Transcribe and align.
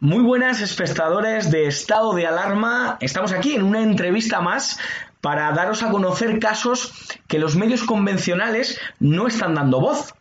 Muy 0.00 0.22
buenas 0.22 0.60
espectadores 0.60 1.50
de 1.50 1.66
Estado 1.66 2.14
de 2.14 2.24
Alarma. 2.24 2.98
Estamos 3.00 3.32
aquí 3.32 3.56
en 3.56 3.64
una 3.64 3.82
entrevista 3.82 4.40
más 4.40 4.78
para 5.20 5.50
daros 5.50 5.82
a 5.82 5.90
conocer 5.90 6.38
casos 6.38 6.92
que 7.26 7.40
los 7.40 7.56
medios 7.56 7.82
convencionales 7.82 8.78
no 9.00 9.26
están 9.26 9.56
dando 9.56 9.80
voz. 9.80 10.14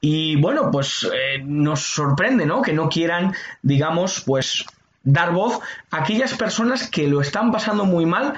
Y 0.00 0.34
bueno, 0.40 0.68
pues 0.72 1.04
eh, 1.04 1.40
nos 1.44 1.82
sorprende, 1.82 2.44
¿no? 2.44 2.60
Que 2.60 2.72
no 2.72 2.88
quieran, 2.88 3.36
digamos, 3.62 4.20
pues 4.26 4.64
dar 5.04 5.30
voz 5.30 5.60
a 5.92 5.98
aquellas 5.98 6.34
personas 6.34 6.90
que 6.90 7.06
lo 7.06 7.20
están 7.20 7.52
pasando 7.52 7.84
muy 7.84 8.06
mal 8.06 8.34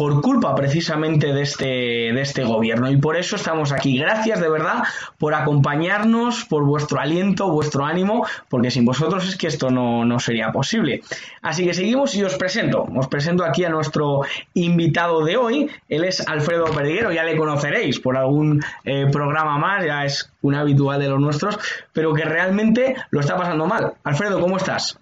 por 0.00 0.22
culpa 0.22 0.54
precisamente 0.54 1.34
de 1.34 1.42
este, 1.42 1.66
de 1.66 2.22
este 2.22 2.42
gobierno. 2.42 2.90
Y 2.90 2.96
por 2.96 3.18
eso 3.18 3.36
estamos 3.36 3.70
aquí. 3.70 3.98
Gracias 3.98 4.40
de 4.40 4.48
verdad 4.48 4.82
por 5.18 5.34
acompañarnos, 5.34 6.46
por 6.46 6.64
vuestro 6.64 6.98
aliento, 6.98 7.50
vuestro 7.50 7.84
ánimo, 7.84 8.26
porque 8.48 8.70
sin 8.70 8.86
vosotros 8.86 9.28
es 9.28 9.36
que 9.36 9.46
esto 9.46 9.68
no, 9.68 10.06
no 10.06 10.18
sería 10.18 10.52
posible. 10.52 11.02
Así 11.42 11.66
que 11.66 11.74
seguimos 11.74 12.14
y 12.14 12.24
os 12.24 12.34
presento. 12.36 12.86
Os 12.96 13.08
presento 13.08 13.44
aquí 13.44 13.62
a 13.64 13.68
nuestro 13.68 14.22
invitado 14.54 15.22
de 15.22 15.36
hoy. 15.36 15.70
Él 15.90 16.04
es 16.04 16.26
Alfredo 16.26 16.64
Perdiguero, 16.64 17.12
ya 17.12 17.22
le 17.24 17.36
conoceréis 17.36 18.00
por 18.00 18.16
algún 18.16 18.64
eh, 18.86 19.06
programa 19.12 19.58
más, 19.58 19.84
ya 19.84 20.06
es 20.06 20.32
un 20.40 20.54
habitual 20.54 20.98
de 20.98 21.10
los 21.10 21.20
nuestros, 21.20 21.58
pero 21.92 22.14
que 22.14 22.24
realmente 22.24 22.96
lo 23.10 23.20
está 23.20 23.36
pasando 23.36 23.66
mal. 23.66 23.92
Alfredo, 24.02 24.40
¿cómo 24.40 24.56
estás? 24.56 24.98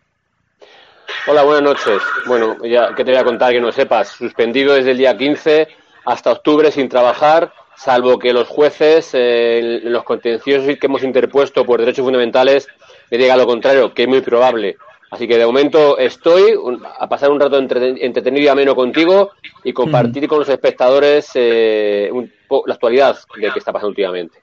Hola, 1.31 1.43
buenas 1.43 1.63
noches. 1.63 2.01
Bueno, 2.27 2.57
ya 2.65 2.95
que 2.95 3.05
te 3.05 3.11
voy 3.11 3.21
a 3.21 3.25
contar 3.25 3.53
que 3.53 3.61
no 3.61 3.71
sepas, 3.71 4.09
suspendido 4.09 4.73
desde 4.73 4.93
el 4.93 4.97
día 4.97 5.15
15 5.15 5.69
hasta 6.07 6.33
octubre 6.33 6.73
sin 6.73 6.89
trabajar, 6.89 7.53
salvo 7.77 8.19
que 8.19 8.33
los 8.33 8.49
jueces, 8.49 9.11
eh, 9.13 9.81
los 9.85 10.05
contenciosos 10.05 10.79
que 10.79 10.87
hemos 10.87 11.03
interpuesto 11.03 11.67
por 11.67 11.81
derechos 11.81 12.07
fundamentales, 12.07 12.67
me 13.11 13.19
digan 13.19 13.37
lo 13.37 13.47
contrario, 13.47 13.93
que 13.93 14.05
es 14.05 14.09
muy 14.09 14.23
probable. 14.23 14.79
Así 15.11 15.29
que 15.29 15.37
de 15.37 15.45
momento 15.45 15.99
estoy 15.99 16.55
a 16.99 17.07
pasar 17.11 17.31
un 17.31 17.41
rato 17.41 17.59
entretenido 17.59 18.45
y 18.45 18.49
ameno 18.49 18.75
contigo 18.75 19.33
y 19.65 19.75
compartir 19.75 20.27
con 20.29 20.39
los 20.39 20.49
espectadores 20.49 21.31
eh, 21.35 22.11
la 22.67 22.73
actualidad 22.73 23.19
de 23.37 23.51
qué 23.51 23.59
está 23.59 23.71
pasando 23.71 23.91
últimamente. 23.91 24.39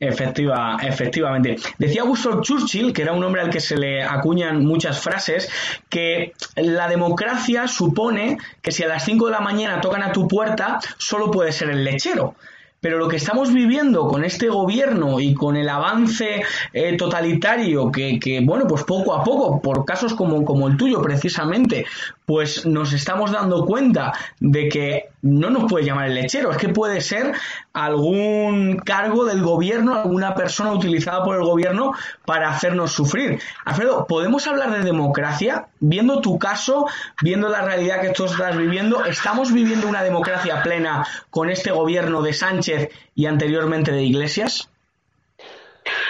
Efectiva, 0.00 0.76
efectivamente. 0.82 1.56
Decía 1.78 2.04
Winston 2.04 2.42
Churchill, 2.42 2.92
que 2.92 3.02
era 3.02 3.12
un 3.12 3.22
hombre 3.22 3.42
al 3.42 3.50
que 3.50 3.60
se 3.60 3.76
le 3.76 4.02
acuñan 4.02 4.64
muchas 4.64 5.00
frases, 5.00 5.48
que 5.88 6.32
la 6.56 6.88
democracia 6.88 7.68
supone 7.68 8.38
que 8.60 8.72
si 8.72 8.82
a 8.82 8.88
las 8.88 9.04
5 9.04 9.26
de 9.26 9.32
la 9.32 9.40
mañana 9.40 9.80
tocan 9.80 10.02
a 10.02 10.12
tu 10.12 10.26
puerta, 10.26 10.80
solo 10.98 11.30
puede 11.30 11.52
ser 11.52 11.70
el 11.70 11.84
lechero. 11.84 12.34
Pero 12.80 12.98
lo 12.98 13.08
que 13.08 13.16
estamos 13.16 13.50
viviendo 13.50 14.06
con 14.08 14.26
este 14.26 14.48
gobierno 14.50 15.18
y 15.18 15.32
con 15.32 15.56
el 15.56 15.70
avance 15.70 16.42
eh, 16.74 16.96
totalitario 16.98 17.90
que, 17.90 18.18
que, 18.20 18.40
bueno, 18.40 18.66
pues 18.66 18.84
poco 18.84 19.14
a 19.14 19.24
poco, 19.24 19.62
por 19.62 19.86
casos 19.86 20.12
como, 20.12 20.44
como 20.44 20.68
el 20.68 20.76
tuyo 20.76 21.00
precisamente, 21.00 21.86
pues 22.26 22.64
nos 22.64 22.92
estamos 22.92 23.32
dando 23.32 23.64
cuenta 23.66 24.12
de 24.40 24.68
que 24.68 25.10
no 25.22 25.50
nos 25.50 25.70
puede 25.70 25.84
llamar 25.84 26.06
el 26.06 26.14
lechero, 26.14 26.50
es 26.50 26.56
que 26.56 26.68
puede 26.68 27.00
ser 27.00 27.34
algún 27.72 28.78
cargo 28.78 29.24
del 29.24 29.42
gobierno, 29.42 29.94
alguna 29.94 30.34
persona 30.34 30.72
utilizada 30.72 31.22
por 31.22 31.36
el 31.36 31.42
gobierno 31.42 31.92
para 32.24 32.48
hacernos 32.48 32.92
sufrir. 32.92 33.40
Alfredo, 33.64 34.06
¿podemos 34.06 34.46
hablar 34.46 34.72
de 34.72 34.80
democracia? 34.80 35.66
Viendo 35.80 36.20
tu 36.20 36.38
caso, 36.38 36.86
viendo 37.20 37.48
la 37.48 37.62
realidad 37.62 38.00
que 38.00 38.10
tú 38.10 38.24
estás 38.24 38.56
viviendo, 38.56 39.04
¿estamos 39.04 39.52
viviendo 39.52 39.86
una 39.86 40.02
democracia 40.02 40.62
plena 40.62 41.06
con 41.30 41.50
este 41.50 41.72
gobierno 41.72 42.22
de 42.22 42.32
Sánchez 42.32 42.88
y 43.14 43.26
anteriormente 43.26 43.92
de 43.92 44.02
Iglesias? 44.02 44.68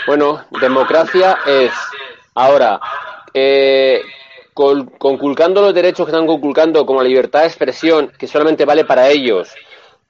Bueno, 0.07 0.45
democracia 0.61 1.39
es 1.47 1.73
ahora 2.35 2.81
eh, 3.33 4.03
conculcando 4.55 5.61
los 5.61 5.75
derechos 5.75 6.07
que 6.07 6.13
están 6.13 6.27
conculcando, 6.27 6.87
como 6.87 7.03
la 7.03 7.09
libertad 7.09 7.41
de 7.41 7.49
expresión, 7.49 8.13
que 8.17 8.29
solamente 8.29 8.65
vale 8.65 8.85
para 8.85 9.11
ellos, 9.11 9.53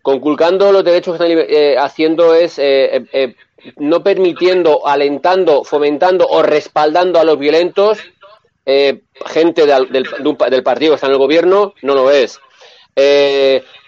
conculcando 0.02 0.70
los 0.70 0.84
derechos 0.84 1.16
que 1.16 1.24
están 1.24 1.46
eh, 1.48 1.76
haciendo 1.78 2.34
es 2.34 2.58
eh, 2.58 3.06
eh, 3.10 3.34
no 3.78 4.02
permitiendo, 4.02 4.86
alentando, 4.86 5.64
fomentando 5.64 6.26
o 6.28 6.42
respaldando 6.42 7.18
a 7.18 7.24
los 7.24 7.38
violentos, 7.38 7.98
gente 8.66 9.66
del, 9.66 9.90
del, 9.90 10.62
partido 10.62 10.92
que 10.92 10.94
está 10.94 11.06
en 11.06 11.12
el 11.14 11.18
gobierno, 11.18 11.74
no 11.82 11.94
lo 11.94 12.10
es. 12.10 12.38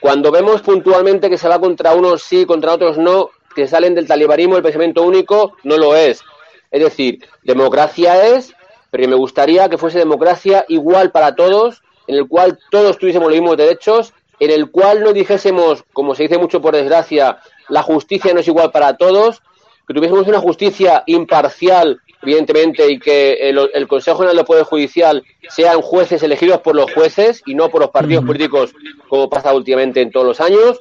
cuando 0.01 0.31
vemos 0.31 0.63
puntualmente 0.63 1.29
que 1.29 1.39
se 1.39 1.49
va 1.49 1.59
contra 1.59 1.95
unos 1.95 2.23
sí, 2.23 2.47
contra 2.47 2.73
otros 2.73 2.97
no, 2.97 3.31
que 3.55 3.69
salen 3.69 3.95
del 3.95 4.07
talibanismo, 4.07 4.57
el 4.57 4.63
pensamiento 4.63 5.03
único, 5.03 5.57
no 5.65 5.77
lo 5.77 5.95
es. 5.95 6.23
Es 6.71 6.83
decir, 6.83 7.21
democracia 7.43 8.37
es 8.37 8.56
pero 8.97 9.09
me 9.11 9.17
gustaría 9.17 9.69
que 9.69 9.77
fuese 9.77 9.99
democracia 9.99 10.65
igual 10.69 11.11
para 11.11 11.35
todos, 11.35 11.83
en 12.07 12.15
el 12.15 12.27
cual 12.27 12.59
todos 12.71 12.97
tuviésemos 12.97 13.29
los 13.29 13.39
mismos 13.39 13.59
derechos, 13.59 14.15
en 14.41 14.51
el 14.51 14.71
cual 14.71 15.03
no 15.03 15.13
dijésemos, 15.13 15.85
como 15.93 16.15
se 16.15 16.23
dice 16.23 16.39
mucho 16.39 16.63
por 16.63 16.75
desgracia, 16.75 17.39
la 17.69 17.83
justicia 17.83 18.33
no 18.33 18.41
es 18.41 18.49
igual 18.49 18.71
para 18.71 18.97
todos, 18.97 19.43
que 19.87 19.93
tuviésemos 19.93 20.27
una 20.27 20.41
justicia 20.41 21.03
imparcial, 21.05 22.01
evidentemente, 22.23 22.91
y 22.91 22.99
que 22.99 23.35
el, 23.51 23.87
Consejo 23.87 24.17
General 24.17 24.37
del 24.37 24.47
Poder 24.47 24.65
Judicial 24.65 25.23
sean 25.47 25.83
jueces 25.83 26.23
elegidos 26.23 26.61
por 26.61 26.75
los 26.75 26.91
jueces 26.91 27.43
y 27.45 27.55
no 27.55 27.69
por 27.69 27.83
los 27.83 27.91
partidos 27.91 28.25
políticos, 28.25 28.73
como 29.11 29.29
pasa 29.29 29.53
últimamente 29.53 30.01
en 30.01 30.11
todos 30.11 30.27
los 30.27 30.41
años. 30.41 30.81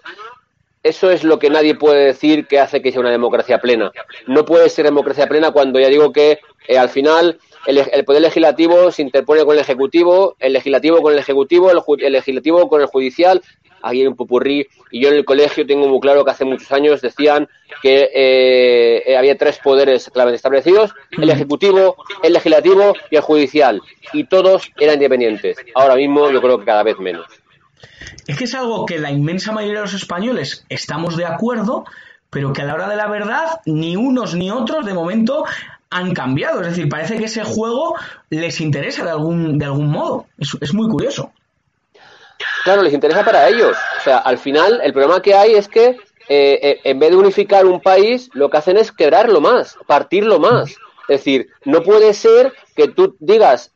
Eso 0.85 1.09
es 1.09 1.23
lo 1.23 1.39
que 1.39 1.49
nadie 1.49 1.73
puede 1.73 2.05
decir 2.05 2.45
que 2.45 2.59
hace 2.59 2.79
que 2.79 2.91
sea 2.91 3.01
una 3.01 3.09
democracia 3.09 3.57
plena. 3.57 3.91
No 4.27 4.45
puede 4.45 4.69
ser 4.69 4.85
democracia 4.85 5.25
plena 5.25 5.49
cuando 5.49 5.79
ya 5.79 5.87
digo 5.87 6.13
que 6.13 6.37
eh, 6.67 6.77
al 6.77 6.89
final 6.89 7.39
el, 7.65 8.05
poder 8.05 8.21
legislativo 8.21 8.91
se 8.91 9.01
interpone 9.01 9.43
con 9.45 9.55
el 9.55 9.61
ejecutivo, 9.61 10.35
el 10.39 10.53
legislativo 10.53 11.01
con 11.01 11.13
el 11.13 11.17
ejecutivo, 11.17 11.71
el, 11.71 12.13
legislativo 12.13 12.69
con 12.69 12.81
el 12.81 12.85
judicial. 12.85 13.41
Aquí 13.81 14.01
hay 14.01 14.05
un 14.05 14.15
popurrí. 14.15 14.67
Y 14.91 15.01
yo 15.01 15.09
en 15.09 15.15
el 15.15 15.25
colegio 15.25 15.65
tengo 15.65 15.87
muy 15.87 15.99
claro 15.99 16.23
que 16.23 16.29
hace 16.29 16.45
muchos 16.45 16.71
años 16.71 17.01
decían 17.01 17.49
que 17.81 18.11
eh, 18.13 19.17
había 19.17 19.39
tres 19.39 19.57
poderes 19.57 20.11
claramente 20.11 20.35
establecidos: 20.35 20.93
el 21.19 21.31
ejecutivo, 21.31 21.95
el 22.21 22.33
legislativo 22.33 22.93
y 23.09 23.15
el 23.15 23.23
judicial. 23.23 23.81
Y 24.13 24.25
todos 24.25 24.69
eran 24.77 24.97
independientes. 24.97 25.57
Ahora 25.73 25.95
mismo 25.95 26.29
yo 26.29 26.39
creo 26.43 26.59
que 26.59 26.65
cada 26.65 26.83
vez 26.83 26.99
menos. 26.99 27.25
Es 28.27 28.37
que 28.37 28.45
es 28.45 28.55
algo 28.55 28.85
que 28.85 28.99
la 28.99 29.11
inmensa 29.11 29.51
mayoría 29.51 29.79
de 29.79 29.85
los 29.85 29.93
españoles 29.93 30.65
estamos 30.69 31.15
de 31.15 31.25
acuerdo, 31.25 31.85
pero 32.29 32.53
que 32.53 32.61
a 32.61 32.65
la 32.65 32.73
hora 32.73 32.89
de 32.89 32.95
la 32.95 33.07
verdad 33.07 33.61
ni 33.65 33.95
unos 33.95 34.33
ni 34.35 34.49
otros 34.49 34.85
de 34.85 34.93
momento 34.93 35.45
han 35.89 36.13
cambiado. 36.13 36.61
Es 36.61 36.67
decir, 36.67 36.89
parece 36.89 37.17
que 37.17 37.25
ese 37.25 37.43
juego 37.43 37.95
les 38.29 38.59
interesa 38.61 39.03
de 39.03 39.11
algún, 39.11 39.57
de 39.59 39.65
algún 39.65 39.89
modo. 39.89 40.25
Es, 40.37 40.73
muy 40.73 40.89
curioso. 40.89 41.31
Claro, 42.63 42.81
les 42.81 42.93
interesa 42.93 43.23
para 43.23 43.47
ellos. 43.47 43.77
O 43.99 44.03
sea, 44.03 44.17
al 44.17 44.37
final 44.37 44.81
el 44.83 44.91
problema 44.91 45.21
que 45.21 45.35
hay 45.35 45.53
es 45.53 45.67
que 45.67 45.97
eh, 46.27 46.59
eh, 46.61 46.79
en 46.83 46.99
vez 46.99 47.11
de 47.11 47.17
unificar 47.17 47.65
un 47.65 47.79
país, 47.79 48.29
lo 48.33 48.49
que 48.49 48.57
hacen 48.57 48.77
es 48.77 48.91
quebrarlo 48.91 49.39
más, 49.39 49.77
partirlo 49.85 50.39
más. 50.39 50.71
Es 51.07 51.19
decir, 51.19 51.49
no 51.63 51.83
puede 51.83 52.13
ser 52.13 52.51
que 52.75 52.87
tú 52.87 53.15
digas 53.19 53.71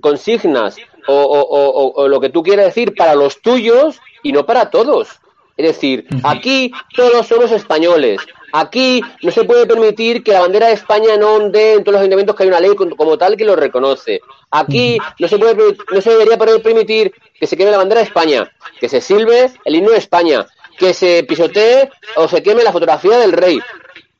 consignas 0.00 0.76
o, 1.06 1.92
o, 1.94 2.08
lo 2.08 2.20
que 2.20 2.30
tú 2.30 2.42
quieras 2.42 2.66
decir 2.66 2.94
para 2.94 3.14
los 3.14 3.40
tuyos 3.40 4.00
y 4.22 4.32
no 4.32 4.46
para 4.46 4.70
todos. 4.70 5.08
Es 5.56 5.66
decir, 5.66 6.06
aquí 6.22 6.72
todos 6.96 7.26
somos 7.26 7.50
españoles. 7.52 8.20
Aquí 8.52 9.02
no 9.22 9.30
se 9.30 9.44
puede 9.44 9.66
permitir 9.66 10.24
que 10.24 10.32
la 10.32 10.40
bandera 10.40 10.68
de 10.68 10.72
España 10.72 11.16
no 11.16 11.34
onde 11.34 11.74
en 11.74 11.84
todos 11.84 11.92
los 11.92 12.00
ayuntamientos 12.00 12.34
que 12.34 12.42
hay 12.42 12.48
una 12.48 12.60
ley 12.60 12.74
como 12.74 13.18
tal 13.18 13.36
que 13.36 13.44
lo 13.44 13.56
reconoce. 13.56 14.20
Aquí 14.50 14.98
no 15.18 15.28
se, 15.28 15.38
puede, 15.38 15.76
no 15.92 16.00
se 16.00 16.10
debería 16.10 16.38
poder 16.38 16.62
permitir 16.62 17.12
que 17.38 17.46
se 17.46 17.56
queme 17.56 17.70
la 17.70 17.76
bandera 17.78 18.00
de 18.00 18.06
España, 18.06 18.50
que 18.80 18.88
se 18.88 19.00
silbe 19.00 19.50
el 19.64 19.74
himno 19.74 19.90
de 19.90 19.98
España, 19.98 20.46
que 20.78 20.94
se 20.94 21.24
pisotee 21.24 21.90
o 22.16 22.26
se 22.26 22.42
queme 22.42 22.64
la 22.64 22.72
fotografía 22.72 23.18
del 23.18 23.32
rey. 23.32 23.60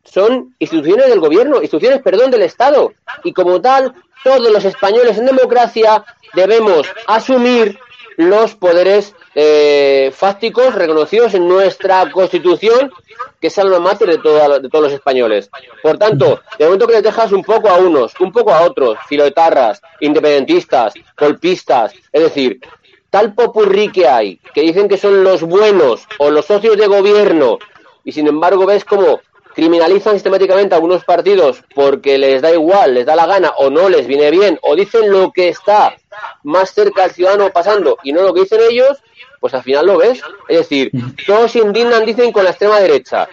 Son 0.05 0.55
instituciones 0.59 1.09
del 1.09 1.21
gobierno, 1.21 1.63
instituciones, 1.63 2.03
perdón, 2.03 2.31
del 2.31 2.43
Estado. 2.43 2.93
Y 3.25 3.33
como 3.33 3.61
tal, 3.61 3.95
todos 4.25 4.51
los 4.51 4.65
españoles 4.65 5.19
en 5.19 5.27
democracia 5.27 6.05
debemos 6.35 6.87
asumir 7.07 7.79
los 8.17 8.55
poderes 8.55 9.15
eh, 9.35 10.13
fácticos 10.15 10.75
reconocidos 10.75 11.33
en 11.35 11.49
nuestra 11.49 12.11
Constitución, 12.11 12.93
que 13.41 13.47
es 13.47 13.59
alma 13.59 13.79
mater 13.79 14.21
de, 14.21 14.61
de 14.61 14.69
todos 14.69 14.85
los 14.85 14.93
españoles. 14.93 15.49
Por 15.83 15.97
tanto, 15.97 16.41
de 16.59 16.67
momento 16.67 16.87
que 16.87 16.95
les 16.95 17.03
dejas 17.03 17.33
un 17.33 17.43
poco 17.43 17.71
a 17.71 17.77
unos, 17.77 18.13
un 18.21 18.31
poco 18.31 18.53
a 18.53 18.63
otros, 18.63 18.99
filoetarras, 19.09 19.81
independentistas, 20.01 20.93
golpistas, 21.17 21.95
es 22.13 22.23
decir, 22.23 22.61
tal 23.09 23.35
popurrí 23.35 23.91
que 23.91 24.07
hay, 24.07 24.39
que 24.53 24.63
dicen 24.63 24.89
que 24.89 24.99
son 24.99 25.25
los 25.25 25.43
buenos 25.43 26.07
o 26.19 26.31
los 26.31 26.45
socios 26.45 26.77
de 26.77 26.87
gobierno, 26.87 27.59
y 28.05 28.13
sin 28.13 28.27
embargo 28.27 28.67
ves 28.67 28.85
como 28.85 29.21
criminalizan 29.55 30.15
sistemáticamente 30.15 30.75
a 30.75 30.79
algunos 30.79 31.05
partidos 31.05 31.63
porque 31.75 32.19
les 32.19 32.43
da 32.43 32.53
igual, 32.53 32.95
les 32.95 33.07
da 33.07 33.17
la 33.17 33.27
gana 33.27 33.51
o 33.57 33.71
no 33.71 33.89
les 33.89 34.07
viene 34.07 34.31
bien, 34.31 34.59
o 34.63 34.77
dicen 34.77 35.11
lo 35.11 35.33
que 35.33 35.49
está 35.49 35.97
más 36.43 36.73
cerca 36.73 37.05
al 37.05 37.11
ciudadano 37.11 37.51
pasando 37.51 37.99
y 38.03 38.13
no 38.13 38.23
lo 38.23 38.33
que 38.33 38.43
dicen 38.43 38.61
ellos, 38.69 38.99
pues 39.41 39.55
al 39.55 39.63
final 39.63 39.87
lo 39.87 39.99
ves. 39.99 40.21
Es 40.49 40.59
decir, 40.59 40.91
todos 41.27 41.53
se 41.53 41.59
indignan, 41.59 42.05
dicen, 42.05 42.31
con 42.31 42.45
la 42.45 42.51
extrema 42.51 42.79
derecha. 42.79 43.29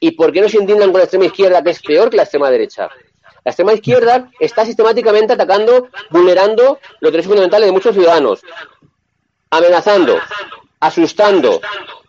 ¿Y 0.00 0.12
por 0.12 0.32
qué 0.32 0.40
no 0.40 0.48
se 0.48 0.58
indignan 0.58 0.90
con 0.90 0.98
la 0.98 1.04
extrema 1.04 1.26
izquierda, 1.26 1.62
que 1.62 1.70
es 1.70 1.80
peor 1.80 2.10
que 2.10 2.16
la 2.16 2.24
extrema 2.24 2.50
derecha? 2.50 2.88
La 3.44 3.50
extrema 3.50 3.72
izquierda 3.72 4.30
está 4.38 4.64
sistemáticamente 4.64 5.32
atacando, 5.32 5.88
vulnerando 6.10 6.78
los 7.00 7.12
derechos 7.12 7.28
fundamentales 7.28 7.66
de 7.66 7.72
muchos 7.72 7.94
ciudadanos, 7.94 8.42
amenazando, 9.50 10.18
asustando, 10.80 11.60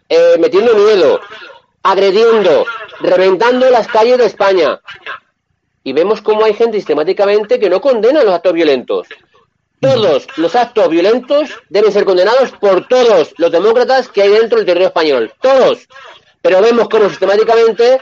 eh, 0.09 0.37
metiendo 0.39 0.73
miedo, 0.75 1.19
agrediendo, 1.83 2.65
reventando 3.01 3.69
las 3.69 3.87
calles 3.87 4.17
de 4.17 4.25
España. 4.25 4.79
Y 5.83 5.93
vemos 5.93 6.21
cómo 6.21 6.45
hay 6.45 6.53
gente 6.53 6.77
sistemáticamente 6.77 7.59
que 7.59 7.69
no 7.69 7.81
condena 7.81 8.23
los 8.23 8.33
actos 8.33 8.53
violentos. 8.53 9.07
Todos 9.81 10.27
los 10.37 10.55
actos 10.55 10.87
violentos 10.87 11.49
deben 11.69 11.91
ser 11.91 12.05
condenados 12.05 12.51
por 12.53 12.87
todos 12.87 13.33
los 13.37 13.51
demócratas 13.51 14.07
que 14.07 14.21
hay 14.21 14.29
dentro 14.29 14.57
del 14.57 14.65
territorio 14.65 14.87
español. 14.87 15.33
Todos. 15.41 15.89
Pero 16.41 16.61
vemos 16.61 16.87
cómo 16.87 17.09
sistemáticamente 17.09 17.99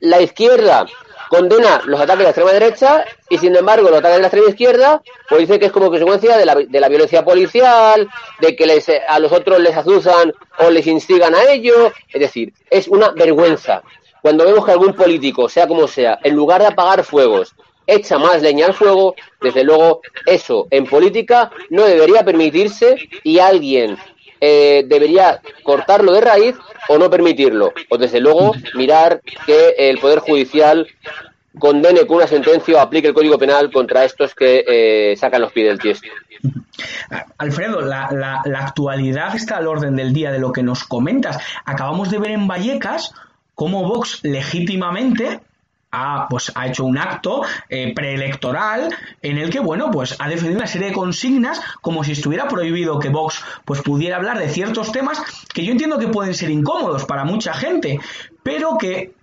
la 0.00 0.20
izquierda 0.20 0.84
condena 1.32 1.80
los 1.86 1.98
ataques 1.98 2.18
de 2.18 2.24
la 2.24 2.28
extrema 2.28 2.52
derecha 2.52 3.06
y 3.30 3.38
sin 3.38 3.56
embargo 3.56 3.88
los 3.88 4.00
ataques 4.00 4.16
de 4.16 4.20
la 4.20 4.26
extrema 4.26 4.50
izquierda 4.50 5.02
pues 5.30 5.40
dice 5.40 5.58
que 5.58 5.66
es 5.66 5.72
como 5.72 5.88
consecuencia 5.88 6.36
de 6.36 6.44
la, 6.44 6.54
de 6.56 6.78
la 6.78 6.90
violencia 6.90 7.24
policial, 7.24 8.06
de 8.38 8.54
que 8.54 8.66
les, 8.66 8.86
a 9.08 9.18
los 9.18 9.32
otros 9.32 9.58
les 9.58 9.74
azuzan 9.74 10.34
o 10.58 10.68
les 10.68 10.86
instigan 10.86 11.34
a 11.34 11.44
ello, 11.44 11.90
es 12.12 12.20
decir, 12.20 12.52
es 12.68 12.86
una 12.86 13.12
vergüenza. 13.12 13.82
Cuando 14.20 14.44
vemos 14.44 14.66
que 14.66 14.72
algún 14.72 14.92
político, 14.92 15.48
sea 15.48 15.66
como 15.66 15.88
sea, 15.88 16.18
en 16.22 16.36
lugar 16.36 16.60
de 16.60 16.66
apagar 16.66 17.02
fuegos, 17.02 17.54
echa 17.86 18.18
más 18.18 18.42
leña 18.42 18.66
al 18.66 18.74
fuego, 18.74 19.14
desde 19.40 19.64
luego 19.64 20.02
eso 20.26 20.66
en 20.70 20.84
política 20.84 21.50
no 21.70 21.84
debería 21.84 22.22
permitirse 22.24 22.96
y 23.24 23.38
alguien 23.38 23.96
eh, 24.44 24.84
debería 24.88 25.40
cortarlo 25.62 26.12
de 26.12 26.20
raíz 26.20 26.56
o 26.88 26.98
no 26.98 27.08
permitirlo. 27.08 27.72
O 27.88 27.96
desde 27.96 28.18
luego 28.18 28.52
mirar 28.74 29.22
que 29.46 29.74
el 29.78 29.98
Poder 29.98 30.18
Judicial 30.18 30.88
condene 31.60 32.04
con 32.06 32.16
una 32.16 32.26
sentencia 32.26 32.76
o 32.76 32.80
aplique 32.80 33.06
el 33.06 33.14
Código 33.14 33.38
Penal 33.38 33.70
contra 33.70 34.04
estos 34.04 34.34
que 34.34 34.64
eh, 34.66 35.16
sacan 35.16 35.42
los 35.42 35.52
pies 35.52 35.68
del 35.68 35.78
tiesto. 35.78 36.08
Alfredo, 37.38 37.82
la, 37.82 38.08
la, 38.10 38.58
actualidad 38.58 39.36
está 39.36 39.58
al 39.58 39.68
orden 39.68 39.94
del 39.94 40.12
día 40.12 40.32
de 40.32 40.40
lo 40.40 40.50
que 40.50 40.64
nos 40.64 40.82
comentas. 40.82 41.38
Acabamos 41.64 42.10
de 42.10 42.18
ver 42.18 42.32
en 42.32 42.48
Vallecas 42.48 43.14
cómo 43.54 43.86
Vox 43.86 44.24
legítimamente 44.24 45.40
ha, 45.92 46.26
pues, 46.28 46.50
ha 46.54 46.66
hecho 46.66 46.84
un 46.84 46.98
acto 46.98 47.42
eh, 47.68 47.92
preelectoral 47.94 48.88
en 49.20 49.38
el 49.38 49.50
que, 49.50 49.60
bueno, 49.60 49.90
pues 49.90 50.16
ha 50.18 50.28
defendido 50.28 50.58
una 50.58 50.66
serie 50.66 50.88
de 50.88 50.94
consignas 50.94 51.60
como 51.80 52.02
si 52.02 52.12
estuviera 52.12 52.48
prohibido 52.48 52.98
que 52.98 53.10
Vox 53.10 53.44
pues, 53.64 53.82
pudiera 53.82 54.16
hablar 54.16 54.38
de 54.38 54.48
ciertos 54.48 54.90
temas 54.90 55.22
que 55.52 55.64
yo 55.64 55.72
entiendo 55.72 55.98
que 55.98 56.08
pueden 56.08 56.34
ser 56.34 56.50
incómodos 56.50 57.04
para 57.04 57.24
mucha 57.24 57.52
gente, 57.52 58.00
pero 58.42 58.78
que 58.78 59.14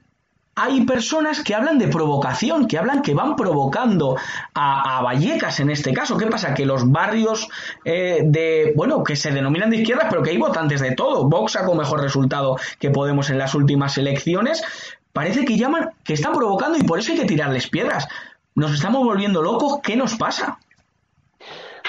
hay 0.62 0.82
personas 0.82 1.42
que 1.42 1.56
hablan 1.56 1.80
de 1.80 1.88
provocación, 1.88 2.68
que 2.68 2.78
hablan 2.78 3.02
que 3.02 3.14
van 3.14 3.38
provocando 3.38 4.18
a, 4.54 5.02
Vallecas 5.02 5.62
en 5.62 5.70
este 5.70 5.94
caso. 5.94 6.18
¿Qué 6.18 6.28
pasa? 6.28 6.54
Que 6.54 6.66
los 6.66 6.92
barrios 6.92 7.48
eh, 7.86 8.24
de, 8.26 8.74
bueno, 8.76 9.02
que 9.04 9.16
se 9.16 9.32
denominan 9.32 9.70
de 9.70 9.78
izquierda, 9.78 10.08
pero 10.10 10.22
que 10.22 10.32
hay 10.32 10.38
votantes 10.38 10.82
de 10.82 10.92
todo. 10.92 11.30
Vox 11.30 11.54
sacó 11.54 11.76
mejor 11.76 12.02
resultado 12.02 12.58
que 12.78 12.90
Podemos 12.90 13.30
en 13.30 13.38
las 13.38 13.56
últimas 13.56 13.98
elecciones, 13.98 14.62
parece 15.14 15.46
que 15.46 15.58
llaman, 15.58 15.90
que 16.04 16.14
están 16.14 16.34
provocando 16.34 16.78
y 16.78 16.84
por 16.84 17.00
eso 17.00 17.12
hay 17.12 17.20
que 17.20 17.26
tirarles 17.26 17.70
piedras. 17.70 18.08
Nos 18.56 18.74
estamos 18.74 19.04
volviendo 19.04 19.42
locos, 19.42 19.80
¿qué 19.84 19.96
nos 19.96 20.16
pasa? 20.16 20.60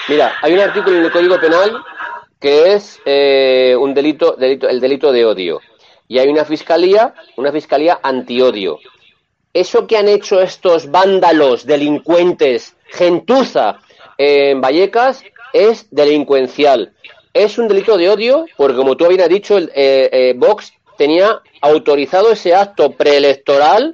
Mira, 0.07 0.33
hay 0.41 0.53
un 0.53 0.59
artículo 0.59 0.97
en 0.97 1.05
el 1.05 1.11
Código 1.11 1.39
Penal 1.39 1.83
que 2.39 2.73
es 2.73 2.99
eh, 3.05 3.75
un 3.79 3.93
delito, 3.93 4.35
delito, 4.37 4.67
el 4.67 4.79
delito 4.79 5.11
de 5.11 5.25
odio. 5.25 5.59
Y 6.07 6.17
hay 6.17 6.27
una 6.27 6.43
fiscalía, 6.43 7.13
una 7.37 7.51
fiscalía 7.51 7.99
antiodio. 8.01 8.79
Eso 9.53 9.85
que 9.85 9.97
han 9.97 10.07
hecho 10.07 10.41
estos 10.41 10.89
vándalos, 10.89 11.65
delincuentes, 11.65 12.75
gentuza 12.87 13.79
en 14.17 14.59
Vallecas 14.59 15.23
es 15.53 15.87
delincuencial. 15.91 16.93
Es 17.33 17.57
un 17.57 17.67
delito 17.67 17.97
de 17.97 18.09
odio 18.09 18.45
porque, 18.57 18.75
como 18.75 18.97
tú 18.97 19.05
habías 19.05 19.29
dicho, 19.29 19.57
el, 19.57 19.71
eh, 19.75 20.09
eh, 20.11 20.33
Vox 20.35 20.73
tenía 21.01 21.41
autorizado 21.61 22.31
ese 22.31 22.53
acto 22.53 22.91
preelectoral 22.91 23.91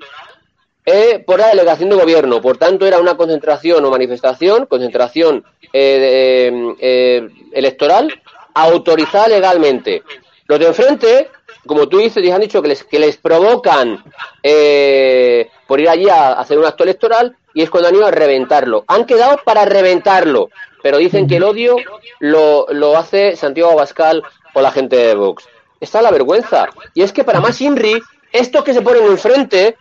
eh, 0.86 1.24
por 1.26 1.40
la 1.40 1.48
delegación 1.48 1.90
de 1.90 1.96
gobierno. 1.96 2.42
Por 2.42 2.58
tanto, 2.58 2.86
era 2.86 3.00
una 3.00 3.16
concentración 3.16 3.86
o 3.86 3.90
manifestación, 3.90 4.66
concentración 4.66 5.46
eh, 5.72 6.52
eh, 6.82 7.30
electoral 7.54 8.14
autorizada 8.54 9.30
legalmente. 9.30 10.04
Los 10.48 10.60
de 10.60 10.66
enfrente, 10.66 11.30
como 11.66 11.88
tú 11.88 12.00
dices, 12.00 12.30
han 12.30 12.42
dicho 12.42 12.62
que 12.62 12.68
les, 12.68 12.84
que 12.84 13.00
les 13.00 13.16
provocan 13.16 14.04
por 15.66 15.80
ir 15.80 15.88
allí 15.88 16.10
a 16.10 16.34
hacer 16.34 16.58
un 16.58 16.66
acto 16.66 16.84
electoral 16.84 17.38
y 17.54 17.62
es 17.62 17.70
cuando 17.70 17.88
han 17.88 17.96
ido 17.96 18.06
a 18.06 18.12
reventarlo. 18.12 18.84
Han 18.88 19.06
quedado 19.06 19.40
para 19.46 19.64
reventarlo, 19.64 20.50
pero 20.84 20.98
dicen 20.98 21.26
que 21.26 21.38
el 21.38 21.44
odio 21.44 21.78
lo, 22.20 22.66
lo 22.70 22.98
hace 22.98 23.38
Santiago 23.38 23.72
Abascal 23.72 24.24
o 24.54 24.60
la 24.60 24.72
gente 24.72 24.98
de 24.98 25.16
Vox 25.16 25.48
está 25.80 26.02
la 26.02 26.12
vergüenza. 26.12 26.68
Y 26.94 27.02
es 27.02 27.12
que 27.12 27.24
para 27.24 27.40
más 27.40 27.60
Inri, 27.62 28.02
estos 28.32 28.64
que 28.64 28.74
se 28.74 28.82
ponen 28.82 29.06
enfrente 29.06 29.78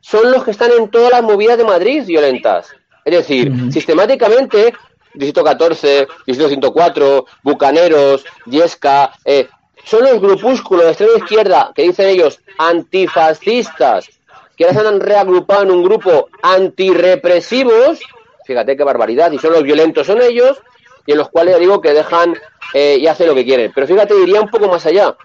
son 0.00 0.30
los 0.30 0.44
que 0.44 0.50
están 0.52 0.70
en 0.72 0.88
todas 0.88 1.10
las 1.10 1.22
movidas 1.22 1.58
de 1.58 1.64
Madrid 1.64 2.04
violentas. 2.06 2.70
Es 3.04 3.14
decir, 3.14 3.52
sistemáticamente, 3.72 4.74
Distrito 5.14 5.44
14, 5.44 6.06
Distrito 6.26 6.48
104, 6.48 7.26
Bucaneros, 7.42 8.24
Yesca, 8.46 9.12
eh, 9.24 9.48
son 9.84 10.04
los 10.04 10.20
grupúsculos 10.20 10.84
de 10.84 10.90
extrema 10.90 11.18
izquierda 11.18 11.72
que 11.74 11.82
dicen 11.82 12.08
ellos 12.08 12.40
antifascistas, 12.58 14.08
que 14.56 14.64
ahora 14.64 14.80
se 14.80 14.88
han 14.88 15.00
reagrupado 15.00 15.62
en 15.62 15.70
un 15.70 15.82
grupo 15.82 16.28
antirrepresivos, 16.42 17.98
fíjate 18.44 18.76
qué 18.76 18.84
barbaridad, 18.84 19.32
y 19.32 19.38
son 19.38 19.52
los 19.52 19.62
violentos 19.62 20.06
son 20.06 20.20
ellos, 20.20 20.60
y 21.06 21.12
en 21.12 21.18
los 21.18 21.30
cuales 21.30 21.58
digo 21.58 21.80
que 21.80 21.92
dejan 21.92 22.36
eh, 22.74 22.98
y 23.00 23.06
hacen 23.06 23.26
lo 23.26 23.34
que 23.34 23.44
quieren. 23.44 23.72
Pero 23.74 23.86
fíjate, 23.86 24.14
diría 24.14 24.40
un 24.40 24.50
poco 24.50 24.68
más 24.68 24.84
allá. 24.86 25.16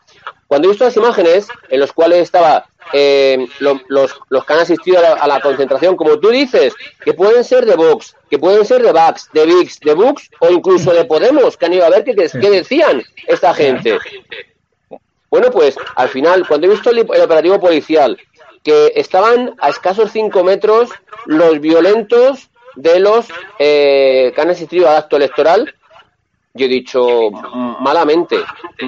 Cuando 0.47 0.67
he 0.67 0.71
visto 0.71 0.85
las 0.85 0.97
imágenes 0.97 1.47
en 1.69 1.79
las 1.79 1.91
cuales 1.91 2.19
estaba 2.19 2.67
eh, 2.93 3.47
los, 3.59 3.81
los, 3.87 4.45
que 4.45 4.53
han 4.53 4.59
asistido 4.59 4.99
a 4.99 5.27
la, 5.27 5.41
concentración, 5.41 5.95
como 5.95 6.19
tú 6.19 6.29
dices, 6.29 6.73
que 7.03 7.13
pueden 7.13 7.43
ser 7.43 7.65
de 7.65 7.75
Vox, 7.75 8.15
que 8.29 8.37
pueden 8.37 8.63
ser 8.63 8.83
de 8.83 8.91
Vax, 8.91 9.29
de 9.33 9.45
VIX, 9.45 9.79
de 9.79 9.93
Bux 9.93 10.29
o 10.39 10.49
incluso 10.49 10.93
de 10.93 11.05
Podemos, 11.05 11.57
que 11.57 11.65
han 11.65 11.73
ido 11.73 11.85
a 11.85 11.89
ver 11.89 12.03
qué, 12.03 12.13
decían 12.13 13.03
esta 13.27 13.53
gente. 13.53 13.97
Bueno, 15.29 15.49
pues 15.51 15.77
al 15.95 16.09
final, 16.09 16.47
cuando 16.47 16.67
he 16.67 16.69
visto 16.69 16.91
el, 16.91 16.99
operativo 16.99 17.59
policial, 17.59 18.17
que 18.63 18.93
estaban 18.95 19.55
a 19.59 19.69
escasos 19.69 20.11
cinco 20.11 20.43
metros 20.43 20.89
los 21.25 21.59
violentos 21.59 22.49
de 22.75 22.99
los 22.99 23.27
eh, 23.57 24.31
que 24.35 24.41
han 24.41 24.49
asistido 24.49 24.89
al 24.89 24.97
acto 24.97 25.17
electoral, 25.17 25.73
yo 26.55 26.65
he 26.65 26.69
dicho 26.69 27.29
malamente, 27.81 28.37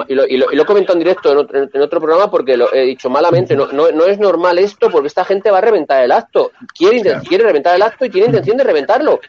y 0.08 0.14
lo, 0.14 0.26
y 0.26 0.38
lo, 0.38 0.50
he 0.50 0.64
comentado 0.64 0.94
en 0.94 1.04
directo 1.04 1.30
en 1.30 1.82
otro, 1.82 2.00
programa 2.00 2.30
porque 2.30 2.56
lo 2.56 2.72
he 2.72 2.82
dicho 2.82 3.10
malamente, 3.10 3.54
no, 3.54 3.66
no, 3.70 3.90
no, 3.92 4.06
es 4.06 4.18
normal 4.18 4.58
esto 4.58 4.90
porque 4.90 5.08
esta 5.08 5.24
gente 5.24 5.50
va 5.50 5.58
a 5.58 5.60
reventar 5.60 6.02
el 6.02 6.10
acto, 6.10 6.52
quiere, 6.74 7.20
quiere 7.28 7.44
reventar 7.44 7.76
el 7.76 7.82
acto 7.82 8.06
y 8.06 8.10
tiene 8.10 8.28
intención 8.28 8.56
de 8.56 8.64
reventarlo. 8.64 9.20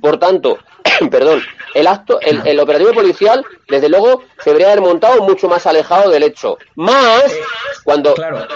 Por 0.00 0.18
tanto, 0.18 0.58
perdón, 1.10 1.40
el 1.74 1.86
acto, 1.86 2.20
el, 2.20 2.44
el, 2.44 2.58
operativo 2.58 2.92
policial, 2.92 3.44
desde 3.68 3.88
luego, 3.88 4.24
se 4.38 4.50
debería 4.50 4.72
haber 4.72 4.82
montado 4.82 5.22
mucho 5.22 5.48
más 5.48 5.64
alejado 5.66 6.10
del 6.10 6.24
hecho. 6.24 6.58
Más 6.74 7.32
cuando... 7.84 8.14
Claro. 8.14 8.46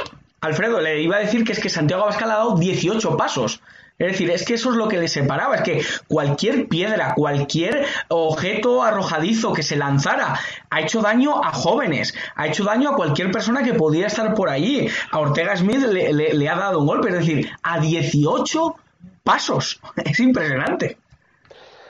Alfredo, 0.41 0.81
le 0.81 1.03
iba 1.03 1.17
a 1.17 1.21
decir 1.21 1.45
que 1.45 1.53
es 1.53 1.61
que 1.61 1.69
Santiago 1.69 2.05
Abascal 2.05 2.31
ha 2.31 2.37
dado 2.37 2.57
18 2.57 3.17
pasos. 3.17 3.61
Es 4.01 4.13
decir, 4.13 4.31
es 4.31 4.47
que 4.47 4.55
eso 4.55 4.71
es 4.71 4.77
lo 4.77 4.89
que 4.89 4.97
les 4.97 5.13
separaba, 5.13 5.57
es 5.57 5.63
que 5.63 5.85
cualquier 6.09 6.69
piedra, 6.69 7.13
cualquier 7.15 7.85
objeto 8.09 8.83
arrojadizo 8.83 9.53
que 9.53 9.63
se 9.63 9.77
lanzara 9.77 10.41
ha 10.71 10.81
hecho 10.81 11.03
daño 11.03 11.45
a 11.45 11.53
jóvenes, 11.53 12.15
ha 12.35 12.47
hecho 12.47 12.65
daño 12.65 12.91
a 12.91 12.97
cualquier 12.97 13.31
persona 13.31 13.63
que 13.63 13.75
pudiera 13.75 14.07
estar 14.07 14.33
por 14.35 14.49
allí. 14.49 14.89
A 15.11 15.19
Ortega 15.19 15.55
Smith 15.55 15.83
le, 15.83 16.49
ha 16.49 16.57
dado 16.57 16.79
un 16.79 16.87
golpe, 16.87 17.11
es 17.11 17.15
decir, 17.15 17.51
a 17.63 17.79
18 17.79 18.75
pasos. 19.23 19.79
Es 20.03 20.19
impresionante. 20.19 20.97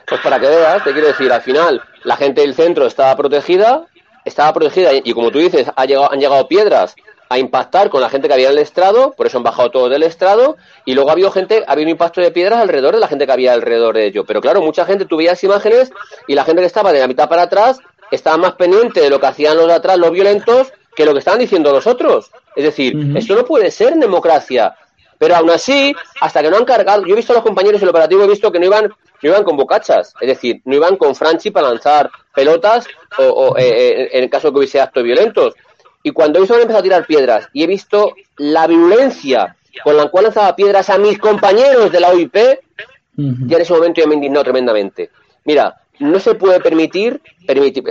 Pues 0.05 0.19
para 0.19 0.37
que 0.37 0.47
veas, 0.47 0.83
te 0.83 0.91
quiero 0.91 1.07
decir, 1.07 1.31
al 1.31 1.41
final 1.41 1.81
la 2.03 2.17
gente 2.17 2.41
del 2.41 2.55
centro 2.55 2.87
estaba 2.87 3.15
protegida 3.15 3.87
estaba 4.25 4.53
protegida 4.53 4.91
y 4.93 5.13
como 5.13 5.31
tú 5.31 5.39
dices, 5.39 5.67
ha 5.67 5.81
han 5.81 6.19
llegado 6.19 6.47
piedras 6.47 6.95
a 7.31 7.37
impactar 7.37 7.89
con 7.89 8.01
la 8.01 8.09
gente 8.09 8.27
que 8.27 8.33
había 8.33 8.47
en 8.47 8.57
el 8.57 8.59
estrado, 8.59 9.13
por 9.13 9.25
eso 9.25 9.37
han 9.37 9.43
bajado 9.43 9.71
todos 9.71 9.89
del 9.89 10.03
estrado, 10.03 10.57
y 10.83 10.95
luego 10.95 11.11
ha 11.11 11.13
habido 11.13 11.31
gente, 11.31 11.63
ha 11.65 11.71
habido 11.71 11.85
un 11.85 11.91
impacto 11.91 12.19
de 12.19 12.29
piedras 12.29 12.59
alrededor 12.59 12.93
de 12.93 12.99
la 12.99 13.07
gente 13.07 13.25
que 13.25 13.31
había 13.31 13.53
alrededor 13.53 13.95
de 13.95 14.07
ello. 14.07 14.25
Pero 14.25 14.41
claro, 14.41 14.61
mucha 14.61 14.85
gente, 14.85 15.05
tú 15.05 15.15
veías 15.15 15.41
imágenes 15.41 15.93
y 16.27 16.35
la 16.35 16.43
gente 16.43 16.61
que 16.61 16.67
estaba 16.67 16.91
de 16.91 16.99
la 16.99 17.07
mitad 17.07 17.29
para 17.29 17.43
atrás 17.43 17.79
estaba 18.11 18.35
más 18.35 18.55
pendiente 18.55 18.99
de 18.99 19.09
lo 19.09 19.21
que 19.21 19.27
hacían 19.27 19.55
los 19.55 19.67
de 19.67 19.73
atrás, 19.75 19.97
los 19.97 20.11
violentos, 20.11 20.73
que 20.93 21.05
lo 21.05 21.13
que 21.13 21.19
estaban 21.19 21.39
diciendo 21.39 21.71
los 21.71 21.87
otros. 21.87 22.31
Es 22.53 22.65
decir, 22.65 22.97
esto 23.15 23.33
no 23.33 23.45
puede 23.45 23.71
ser 23.71 23.93
democracia. 23.95 24.75
Pero 25.17 25.35
aún 25.37 25.51
así, 25.51 25.95
hasta 26.19 26.41
que 26.41 26.49
no 26.49 26.57
han 26.57 26.65
cargado, 26.65 27.05
yo 27.05 27.13
he 27.13 27.15
visto 27.15 27.31
a 27.31 27.35
los 27.35 27.45
compañeros 27.45 27.79
del 27.79 27.91
operativo, 27.91 28.23
he 28.23 28.27
visto 28.27 28.51
que 28.51 28.59
no 28.59 28.65
iban, 28.65 28.87
no 28.87 29.29
iban 29.29 29.45
con 29.45 29.55
bocachas, 29.55 30.13
es 30.19 30.27
decir, 30.27 30.61
no 30.65 30.75
iban 30.75 30.97
con 30.97 31.15
Franchi 31.15 31.51
para 31.51 31.69
lanzar 31.69 32.09
pelotas 32.33 32.87
o, 33.19 33.55
eh, 33.57 33.69
eh, 33.69 34.09
en 34.13 34.23
el 34.23 34.29
caso 34.29 34.47
de 34.47 34.53
que 34.53 34.57
hubiese 34.57 34.81
actos 34.81 35.03
violentos. 35.03 35.53
Y 36.03 36.11
cuando 36.11 36.39
ellos 36.39 36.51
han 36.51 36.61
empezado 36.61 36.79
a 36.79 36.83
tirar 36.83 37.05
piedras 37.05 37.47
y 37.53 37.63
he 37.63 37.67
visto 37.67 38.15
la 38.37 38.67
violencia 38.67 39.55
con 39.83 39.97
la 39.97 40.07
cual 40.07 40.25
lanzaba 40.25 40.55
piedras 40.55 40.89
a 40.89 40.97
mis 40.97 41.17
compañeros 41.17 41.91
de 41.91 41.99
la 41.99 42.09
OIP, 42.09 42.35
ya 42.35 43.55
en 43.55 43.61
ese 43.61 43.73
momento 43.73 44.01
yo 44.01 44.07
me 44.07 44.15
indignó 44.15 44.43
tremendamente. 44.43 45.09
Mira, 45.45 45.80
no 46.01 46.19
se 46.19 46.35
puede 46.35 46.59
permitir, 46.59 47.21
permitir, 47.45 47.83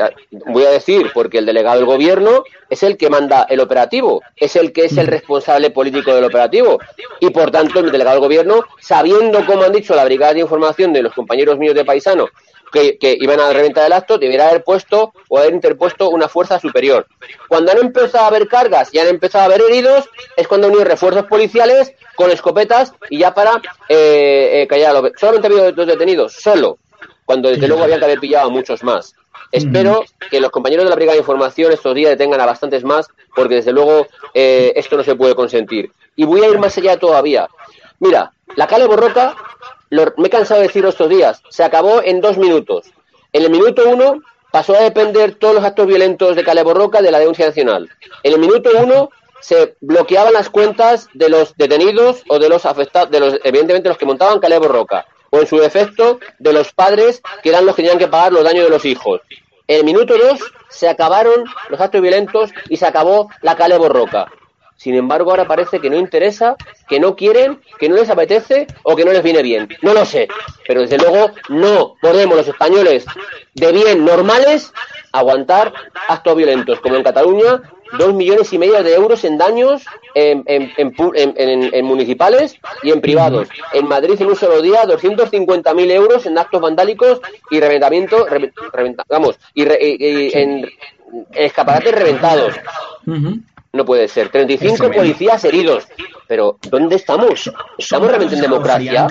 voy 0.47 0.65
a 0.65 0.71
decir, 0.71 1.11
porque 1.15 1.39
el 1.39 1.47
delegado 1.47 1.77
del 1.77 1.87
gobierno 1.87 2.45
es 2.69 2.83
el 2.83 2.97
que 2.97 3.09
manda 3.09 3.47
el 3.49 3.61
operativo, 3.61 4.21
es 4.37 4.57
el 4.57 4.73
que 4.73 4.87
es 4.87 4.99
el 4.99 5.07
responsable 5.07 5.71
político 5.71 6.13
del 6.15 6.25
operativo. 6.25 6.79
Y 7.21 7.31
por 7.31 7.51
tanto, 7.51 7.81
el 7.81 7.93
delegado 7.93 8.17
del 8.17 8.25
gobierno, 8.25 8.65
sabiendo, 8.81 9.47
como 9.47 9.63
han 9.63 9.73
dicho 9.73 9.95
la 9.95 10.05
brigada 10.05 10.35
de 10.35 10.41
información 10.41 10.93
de 10.93 11.03
los 11.03 11.15
compañeros 11.15 11.59
míos 11.59 11.75
de 11.75 11.85
paisano, 11.85 12.29
que, 12.73 13.17
iban 13.21 13.41
a 13.41 13.53
reventar 13.53 13.87
el 13.87 13.93
acto, 13.93 14.19
debería 14.19 14.49
haber 14.49 14.65
puesto 14.65 15.13
o 15.29 15.39
haber 15.39 15.55
interpuesto 15.55 16.11
una 16.11 16.29
fuerza 16.29 16.59
superior. 16.59 17.07
Cuando 17.49 17.73
han 17.73 17.79
empezado 17.79 18.25
a 18.25 18.29
haber 18.29 18.49
cargas 18.49 18.93
y 18.93 18.99
han 18.99 19.09
empezado 19.09 19.43
a 19.43 19.47
haber 19.47 19.63
heridos, 19.63 20.09
es 20.37 20.49
cuando 20.49 20.67
han 20.67 20.73
unido 20.73 20.89
refuerzos 20.89 21.27
policiales 21.27 21.95
con 22.17 22.31
escopetas 22.31 22.93
y 23.09 23.19
ya 23.19 23.35
para 23.35 23.61
eh, 23.89 24.63
eh 24.63 24.67
callar. 24.69 25.13
Solamente 25.17 25.49
ha 25.49 25.51
habido 25.51 25.73
dos 25.73 25.87
detenidos, 25.87 26.33
solo, 26.35 26.79
cuando 27.31 27.49
desde 27.49 27.69
luego 27.69 27.85
habían 27.85 28.01
que 28.01 28.07
haber 28.07 28.19
pillado 28.19 28.49
a 28.49 28.51
muchos 28.51 28.83
más. 28.83 29.15
Espero 29.53 30.05
que 30.33 30.41
los 30.41 30.51
compañeros 30.51 30.85
de 30.85 30.91
la 30.91 30.97
Brigada 30.97 31.15
de 31.15 31.21
Información 31.21 31.71
estos 31.71 31.95
días 31.95 32.11
detengan 32.11 32.41
a 32.41 32.47
bastantes 32.47 32.83
más, 32.83 33.07
porque 33.37 33.55
desde 33.55 33.71
luego 33.71 34.09
eh, 34.35 34.73
esto 34.75 34.97
no 34.97 35.05
se 35.05 35.15
puede 35.15 35.37
consentir. 35.37 35.93
Y 36.17 36.25
voy 36.25 36.43
a 36.43 36.49
ir 36.49 36.59
más 36.59 36.77
allá 36.77 36.99
todavía. 36.99 37.49
Mira, 38.01 38.33
la 38.57 38.67
Cale 38.67 38.89
Borroca 38.89 39.37
me 39.91 40.27
he 40.27 40.29
cansado 40.29 40.61
de 40.61 40.67
decirlo 40.67 40.89
estos 40.89 41.09
días, 41.09 41.41
se 41.51 41.63
acabó 41.63 42.03
en 42.03 42.21
dos 42.21 42.37
minutos. 42.37 42.91
En 43.33 43.45
el 43.45 43.51
minuto 43.51 43.89
uno 43.89 44.21
pasó 44.51 44.75
a 44.75 44.83
depender 44.83 45.37
todos 45.37 45.55
los 45.55 45.63
actos 45.63 45.87
violentos 45.87 46.35
de 46.35 46.43
Caleborroca 46.43 47.01
de 47.01 47.13
la 47.13 47.21
denuncia 47.21 47.47
nacional. 47.47 47.89
En 48.25 48.33
el 48.33 48.41
minuto 48.41 48.71
uno 48.77 49.11
se 49.41 49.77
bloqueaban 49.81 50.33
las 50.33 50.51
cuentas 50.51 51.09
de 51.15 51.29
los 51.29 51.57
detenidos 51.57 52.25
o 52.27 52.41
de 52.41 52.49
los 52.49 52.67
afectados, 52.67 53.13
de 53.13 53.21
los, 53.21 53.39
evidentemente 53.45 53.89
los 53.89 53.99
que 53.99 54.07
montaban 54.07 54.41
Caleborroca, 54.41 55.07
o 55.31 55.41
en 55.41 55.47
su 55.47 55.59
defecto 55.59 56.21
de 56.39 56.53
los 56.53 56.73
padres 56.73 57.23
que 57.43 57.49
eran 57.49 57.67
los 57.67 57.75
que 57.75 57.83
tenían 57.83 57.99
que 57.99 58.09
pagar 58.09 58.33
los 58.33 58.45
daños 58.45 58.65
de 58.65 58.71
los 58.71 58.85
hijos. 58.85 59.21
En 59.67 59.79
el 59.79 59.85
minuto 59.85 60.19
dos 60.19 60.41
se 60.69 60.89
acabaron 60.89 61.45
los 61.69 61.81
actos 61.81 62.01
violentos 62.01 62.51
y 62.69 62.77
se 62.77 62.87
acabó 62.87 63.31
la 63.43 63.57
Caleborroca. 63.57 64.27
Sin 64.81 64.95
embargo, 64.95 65.31
ahora 65.31 65.47
parece 65.47 65.79
que 65.79 65.91
no 65.91 65.99
interesa, 65.99 66.57
que 66.89 66.99
no 66.99 67.15
quieren, 67.15 67.61
que 67.79 67.91
no 67.91 67.97
les 67.97 68.09
apetece 68.09 68.67
o 68.83 68.97
que 68.97 69.05
no 69.05 69.13
les 69.13 69.23
viene 69.23 69.43
bien. 69.43 69.69
No 69.83 69.93
lo 69.93 70.07
sé. 70.07 70.27
Pero 70.67 70.81
desde 70.81 70.97
luego 70.97 71.33
no 71.51 71.97
podemos 72.01 72.35
los 72.35 72.49
españoles 72.49 73.05
de 73.53 73.73
bien 73.73 74.07
normales 74.07 74.73
aguantar 75.13 75.75
actos 76.09 76.35
violentos, 76.35 76.81
como 76.81 76.97
en 76.97 77.03
Cataluña, 77.03 77.61
dos 77.99 78.15
millones 78.15 78.53
y 78.53 78.59
medio 78.59 78.83
de 78.83 78.95
euros 78.95 79.25
en 79.25 79.39
daños 79.39 79.85
en, 80.15 80.45
municipales 81.85 82.57
y 82.83 82.91
en 82.91 83.01
privados. 83.01 83.49
En 83.73 83.89
Madrid 83.89 84.21
en 84.21 84.29
un 84.29 84.37
solo 84.37 84.63
día 84.63 84.85
250.000 84.85 85.91
euros 85.91 86.27
en 86.27 86.39
actos 86.39 86.61
vandálicos 86.61 87.21
y 87.51 87.61
reventamiento, 87.61 88.27
vamos, 89.09 89.39
y, 89.55 89.65
en 89.65 90.69
escaparates 91.33 91.95
reventados. 91.95 92.55
No 93.73 93.85
puede 93.85 94.09
ser. 94.09 94.31
35 94.31 94.91
policías 94.91 95.45
heridos. 95.45 95.87
Pero, 96.27 96.59
¿dónde 96.69 96.97
estamos? 96.97 97.51
¿Estamos 97.79 98.09
realmente 98.09 98.35
en 98.35 98.41
democracia? 98.41 99.07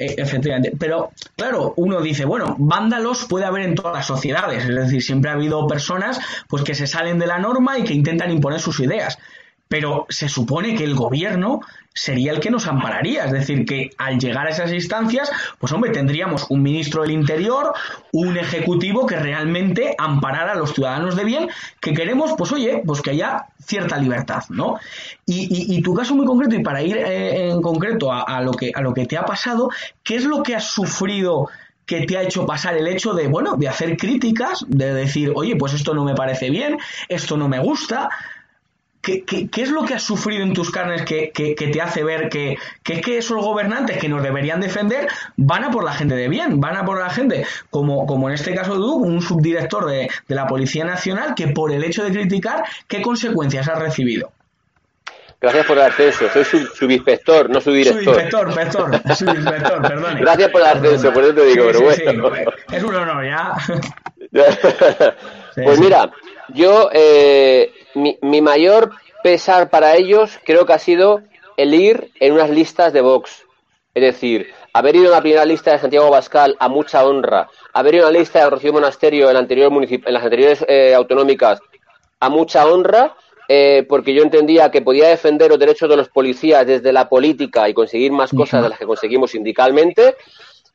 Eh, 0.00 0.14
efectivamente. 0.16 0.72
Pero, 0.78 1.10
claro, 1.36 1.74
uno 1.76 2.00
dice, 2.00 2.24
bueno, 2.24 2.56
vándalos 2.58 3.26
puede 3.26 3.44
haber 3.44 3.64
en 3.64 3.74
todas 3.74 3.92
las 3.92 4.06
sociedades. 4.06 4.64
Es 4.64 4.74
decir, 4.74 5.02
siempre 5.02 5.30
ha 5.30 5.34
habido 5.34 5.66
personas 5.66 6.18
pues 6.48 6.64
que 6.64 6.74
se 6.74 6.86
salen 6.86 7.18
de 7.18 7.26
la 7.26 7.38
norma 7.38 7.78
y 7.78 7.84
que 7.84 7.92
intentan 7.92 8.30
imponer 8.30 8.60
sus 8.60 8.80
ideas. 8.80 9.18
Pero 9.68 10.06
se 10.08 10.30
supone 10.30 10.74
que 10.74 10.84
el 10.84 10.94
gobierno 10.94 11.60
sería 11.92 12.32
el 12.32 12.40
que 12.40 12.50
nos 12.50 12.66
ampararía. 12.66 13.24
Es 13.24 13.32
decir, 13.32 13.64
que 13.64 13.90
al 13.98 14.18
llegar 14.18 14.46
a 14.46 14.50
esas 14.50 14.72
instancias, 14.72 15.30
pues 15.58 15.72
hombre, 15.72 15.90
tendríamos 15.90 16.46
un 16.50 16.62
ministro 16.62 17.02
del 17.02 17.12
Interior, 17.12 17.72
un 18.12 18.36
ejecutivo 18.36 19.06
que 19.06 19.16
realmente 19.16 19.94
amparara 19.98 20.52
a 20.52 20.56
los 20.56 20.72
ciudadanos 20.72 21.16
de 21.16 21.24
bien, 21.24 21.48
que 21.80 21.92
queremos, 21.92 22.34
pues 22.36 22.52
oye, 22.52 22.82
pues 22.84 23.02
que 23.02 23.10
haya 23.10 23.46
cierta 23.64 23.98
libertad, 23.98 24.44
¿no? 24.48 24.78
Y, 25.26 25.80
tu 25.82 25.94
caso 25.94 26.14
muy 26.14 26.26
concreto, 26.26 26.56
y 26.56 26.62
para 26.62 26.82
ir 26.82 26.96
eh, 26.96 27.50
en 27.50 27.62
concreto 27.62 28.12
a, 28.12 28.40
lo 28.42 28.52
que, 28.52 28.72
a 28.74 28.80
lo 28.80 28.92
que 28.92 29.06
te 29.06 29.16
ha 29.16 29.24
pasado, 29.24 29.70
¿qué 30.02 30.16
es 30.16 30.24
lo 30.24 30.42
que 30.42 30.54
has 30.54 30.70
sufrido? 30.70 31.48
que 31.86 32.06
te 32.06 32.16
ha 32.16 32.22
hecho 32.22 32.46
pasar 32.46 32.76
el 32.76 32.86
hecho 32.86 33.14
de, 33.14 33.26
bueno, 33.26 33.56
de 33.56 33.68
hacer 33.68 33.96
críticas, 33.96 34.64
de 34.68 34.94
decir, 34.94 35.32
oye, 35.34 35.56
pues 35.56 35.74
esto 35.74 35.92
no 35.92 36.04
me 36.04 36.14
parece 36.14 36.48
bien, 36.48 36.78
esto 37.08 37.36
no 37.36 37.48
me 37.48 37.58
gusta, 37.58 38.08
¿Qué, 39.00 39.24
es 39.56 39.70
lo 39.70 39.84
que 39.84 39.94
has 39.94 40.02
sufrido 40.02 40.42
en 40.42 40.52
tus 40.52 40.70
carnes 40.70 41.02
que, 41.04 41.32
te 41.32 41.80
hace 41.80 42.04
ver 42.04 42.28
que, 42.28 42.58
que, 42.82 43.16
esos 43.16 43.42
gobernantes 43.42 43.96
que 43.96 44.10
nos 44.10 44.22
deberían 44.22 44.60
defender 44.60 45.08
van 45.36 45.64
a 45.64 45.70
por 45.70 45.84
la 45.84 45.92
gente 45.92 46.14
de 46.14 46.28
bien, 46.28 46.60
van 46.60 46.76
a 46.76 46.84
por 46.84 46.98
la 46.98 47.08
gente, 47.08 47.46
como, 47.70 48.06
como 48.06 48.28
en 48.28 48.34
este 48.34 48.54
caso 48.54 48.74
tú, 48.74 48.96
un 48.96 49.22
subdirector 49.22 49.86
de, 49.86 50.10
la 50.28 50.46
Policía 50.46 50.84
Nacional, 50.84 51.34
que 51.34 51.48
por 51.48 51.72
el 51.72 51.82
hecho 51.82 52.04
de 52.04 52.10
criticar, 52.10 52.64
¿qué 52.88 53.00
consecuencias 53.00 53.68
has 53.68 53.78
recibido? 53.78 54.32
Gracias 55.40 55.64
por 55.64 55.78
el 55.78 55.84
ascenso. 55.84 56.28
Soy 56.28 56.44
subinspector, 56.44 57.48
no 57.48 57.62
subdirector. 57.62 58.04
Subinspector, 58.04 58.48
inspector, 58.48 59.16
subinspector, 59.16 59.80
perdone. 59.80 60.20
Gracias 60.20 60.50
por 60.50 60.60
el 60.60 60.66
ascenso, 60.66 61.12
por 61.14 61.24
eso 61.24 61.34
te 61.34 61.44
digo, 61.46 61.64
pero 61.66 61.80
bueno. 61.80 62.52
Es 62.70 62.82
un 62.82 62.94
honor, 62.94 63.24
ya. 63.24 63.54
pues 65.54 65.80
mira, 65.80 66.10
yo 66.48 66.90
eh, 66.92 67.72
mi, 67.94 68.40
mayor 68.40 68.92
pesar 69.22 69.70
para 69.70 69.96
ellos 69.96 70.38
creo 70.44 70.66
que 70.66 70.72
ha 70.72 70.78
sido 70.78 71.22
el 71.56 71.74
ir 71.74 72.10
en 72.20 72.32
unas 72.32 72.50
listas 72.50 72.92
de 72.92 73.00
Vox. 73.00 73.44
Es 73.94 74.02
decir, 74.02 74.52
haber 74.72 74.96
ido 74.96 75.06
en 75.06 75.10
la 75.12 75.20
primera 75.20 75.44
lista 75.44 75.72
de 75.72 75.78
Santiago 75.78 76.10
Bascal 76.10 76.56
a 76.58 76.68
mucha 76.68 77.04
honra, 77.04 77.48
haber 77.72 77.96
ido 77.96 78.06
en 78.06 78.12
la 78.12 78.18
lista 78.20 78.44
de 78.44 78.50
Rocío 78.50 78.72
Monasterio 78.72 79.30
en, 79.30 79.36
anterior 79.36 79.72
en 79.72 80.12
las 80.12 80.22
anteriores 80.22 80.64
eh, 80.68 80.94
autonómicas 80.94 81.60
a 82.20 82.28
mucha 82.28 82.66
honra, 82.66 83.16
eh, 83.48 83.84
porque 83.88 84.14
yo 84.14 84.22
entendía 84.22 84.70
que 84.70 84.80
podía 84.80 85.08
defender 85.08 85.50
los 85.50 85.58
derechos 85.58 85.88
de 85.88 85.96
los 85.96 86.08
policías 86.08 86.66
desde 86.66 86.92
la 86.92 87.08
política 87.08 87.68
y 87.68 87.74
conseguir 87.74 88.12
más 88.12 88.30
cosas 88.30 88.62
de 88.62 88.68
las 88.68 88.78
que 88.78 88.86
conseguimos 88.86 89.32
sindicalmente, 89.32 90.14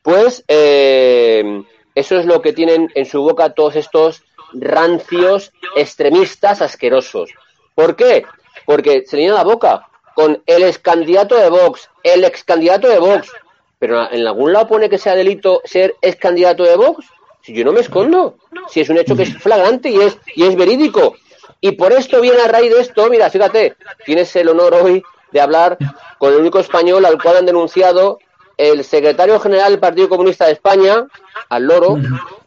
pues 0.02 0.44
eh, 0.48 1.64
eso 1.96 2.20
es 2.20 2.26
lo 2.26 2.42
que 2.42 2.52
tienen 2.52 2.92
en 2.94 3.06
su 3.06 3.22
boca 3.22 3.54
todos 3.54 3.78
estos 3.78 4.24
rancios, 4.60 5.52
extremistas, 5.76 6.62
asquerosos. 6.62 7.32
¿Por 7.74 7.96
qué? 7.96 8.26
Porque 8.66 9.04
se 9.06 9.18
llena 9.18 9.36
la 9.36 9.44
boca 9.44 9.88
con 10.16 10.42
el 10.46 10.64
ex 10.64 10.80
candidato 10.80 11.36
de 11.36 11.50
Vox, 11.50 11.90
el 12.04 12.24
ex 12.24 12.44
candidato 12.44 12.88
de 12.88 13.00
Vox. 13.00 13.32
Pero 13.80 14.10
en 14.12 14.26
algún 14.26 14.54
lado 14.54 14.68
pone 14.68 14.90
que 14.90 14.98
sea 14.98 15.16
delito 15.16 15.62
ser 15.66 15.96
ex 16.02 16.16
candidato 16.16 16.64
de 16.64 16.76
Vox. 16.76 17.06
Si 17.42 17.54
yo 17.54 17.64
no 17.64 17.74
me 17.74 17.82
escondo, 17.82 18.38
si 18.70 18.80
es 18.82 18.90
un 18.90 18.98
hecho 18.98 19.16
que 19.16 19.24
es 19.24 19.38
flagrante 19.38 19.90
y 19.90 20.00
es, 20.00 20.18
y 20.36 20.46
es 20.46 20.56
verídico. 20.56 21.16
Y 21.62 21.74
por 21.74 21.94
esto 21.94 22.22
viene 22.22 22.42
a 22.42 22.48
raíz 22.48 22.72
de 22.72 22.82
esto, 22.82 23.10
mira, 23.10 23.30
fíjate, 23.30 23.76
tienes 24.06 24.36
el 24.36 24.50
honor 24.50 24.74
hoy 24.74 25.04
de 25.32 25.42
hablar 25.42 25.78
con 26.18 26.34
el 26.34 26.40
único 26.40 26.60
español 26.60 27.06
al 27.06 27.22
cual 27.22 27.38
han 27.38 27.46
denunciado 27.46 28.20
el 28.58 28.84
secretario 28.84 29.40
general 29.40 29.72
del 29.72 29.80
Partido 29.80 30.10
Comunista 30.10 30.46
de 30.46 30.54
España, 30.54 31.06
al 31.50 31.64
loro, 31.64 31.98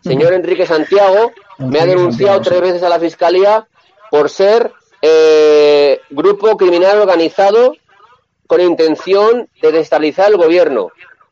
señor 0.00 0.32
Enrique 0.32 0.66
Santiago, 0.66 1.32
me 1.58 1.80
ha 1.80 1.86
denunciado 1.86 2.40
tres 2.40 2.60
veces 2.60 2.82
a 2.82 2.88
la 2.88 3.00
Fiscalía 3.00 3.66
por 4.10 4.30
ser 4.30 4.72
eh, 5.02 6.00
grupo 6.10 6.56
criminal 6.56 6.98
organizado 6.98 7.74
con 8.46 8.60
intención 8.60 9.48
de 9.60 9.72
destabilizar 9.72 10.30
el 10.30 10.36
gobierno. 10.36 10.90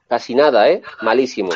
Casi 0.08 0.34
nada, 0.34 0.68
¿eh? 0.68 0.82
Malísimo. 1.02 1.50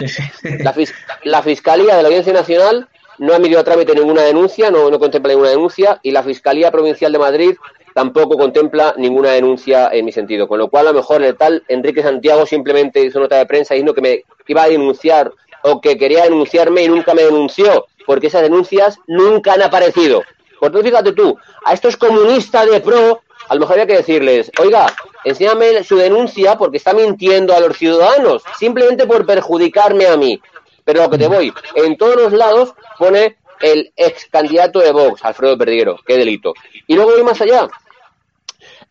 La, 1.25 1.43
Fiscalía 1.43 1.97
de 1.97 2.03
la 2.03 2.09
Audiencia 2.09 2.33
Nacional 2.33 2.89
no 3.19 3.33
ha 3.33 3.37
emitido 3.37 3.61
a 3.61 3.65
trámite 3.65 3.95
ninguna 3.95 4.23
denuncia, 4.23 4.71
no, 4.71 4.91
no 4.91 4.99
contempla 4.99 5.33
ninguna 5.33 5.51
denuncia, 5.51 6.01
y 6.03 6.11
la 6.11 6.23
Fiscalía 6.23 6.73
Provincial 6.73 7.13
de 7.13 7.19
Madrid 7.19 7.57
tampoco 7.95 8.37
contempla 8.37 8.95
ninguna 8.97 9.31
denuncia 9.33 9.91
en 9.93 10.05
mi 10.05 10.13
sentido. 10.13 10.47
Con 10.49 10.59
lo 10.59 10.69
cual, 10.69 10.89
a 10.89 10.93
lo 10.93 10.99
mejor 10.99 11.23
el 11.23 11.37
tal 11.37 11.63
Enrique 11.69 12.03
Santiago 12.03 12.47
simplemente 12.47 13.05
hizo 13.05 13.21
nota 13.21 13.37
de 13.37 13.47
prensa 13.47 13.75
diciendo 13.75 13.95
que 13.95 14.01
me 14.01 14.25
iba 14.47 14.63
a 14.63 14.69
denunciar 14.69 15.33
o 15.63 15.81
que 15.81 15.97
quería 15.99 16.25
denunciarme 16.25 16.83
y 16.83 16.89
nunca 16.89 17.15
me 17.15 17.23
denunció. 17.23 17.87
porque 18.07 18.27
esas 18.27 18.43
denuncias 18.43 18.99
nunca 19.07 19.53
han 19.53 19.63
aparecido. 19.63 20.23
Por 20.59 20.73
tanto, 20.73 20.83
fíjate 20.83 21.13
tú, 21.13 21.39
a 21.65 21.73
estos 21.75 21.97
comunistas 21.97 22.69
de 22.69 22.81
pro, 22.81 23.23
a 23.49 23.55
lo 23.55 23.61
mejor 23.61 23.75
había 23.75 23.87
que 23.87 23.97
decirles, 23.99 24.51
oiga, 24.59 24.87
enséñame 25.25 25.85
su 25.85 25.97
denuncia 25.97 26.59
porque 26.59 26.79
está 26.79 26.93
mintiendo 26.93 27.55
a 27.55 27.61
los 27.61 27.77
ciudadanos, 27.77 28.43
simplemente 28.59 29.07
por 29.07 29.25
perjudicarme 29.27 30.07
a 30.07 30.17
mí. 30.17 30.41
Pero 30.85 31.03
lo 31.03 31.11
que 31.11 31.19
te 31.19 31.29
voy, 31.29 31.53
en 31.77 31.97
todos 31.97 32.17
los 32.17 32.33
lados 32.33 32.75
pone 32.99 33.37
el 33.61 33.93
ex 33.97 34.27
candidato 34.27 34.81
de 34.81 34.93
Vox, 34.93 35.25
Alfredo 35.25 35.57
Perdiguero, 35.57 35.99
qué 36.07 36.17
delito. 36.17 36.55
Y 36.87 36.95
luego 36.95 37.13
voy 37.13 37.23
más 37.23 37.41
allá. 37.41 37.69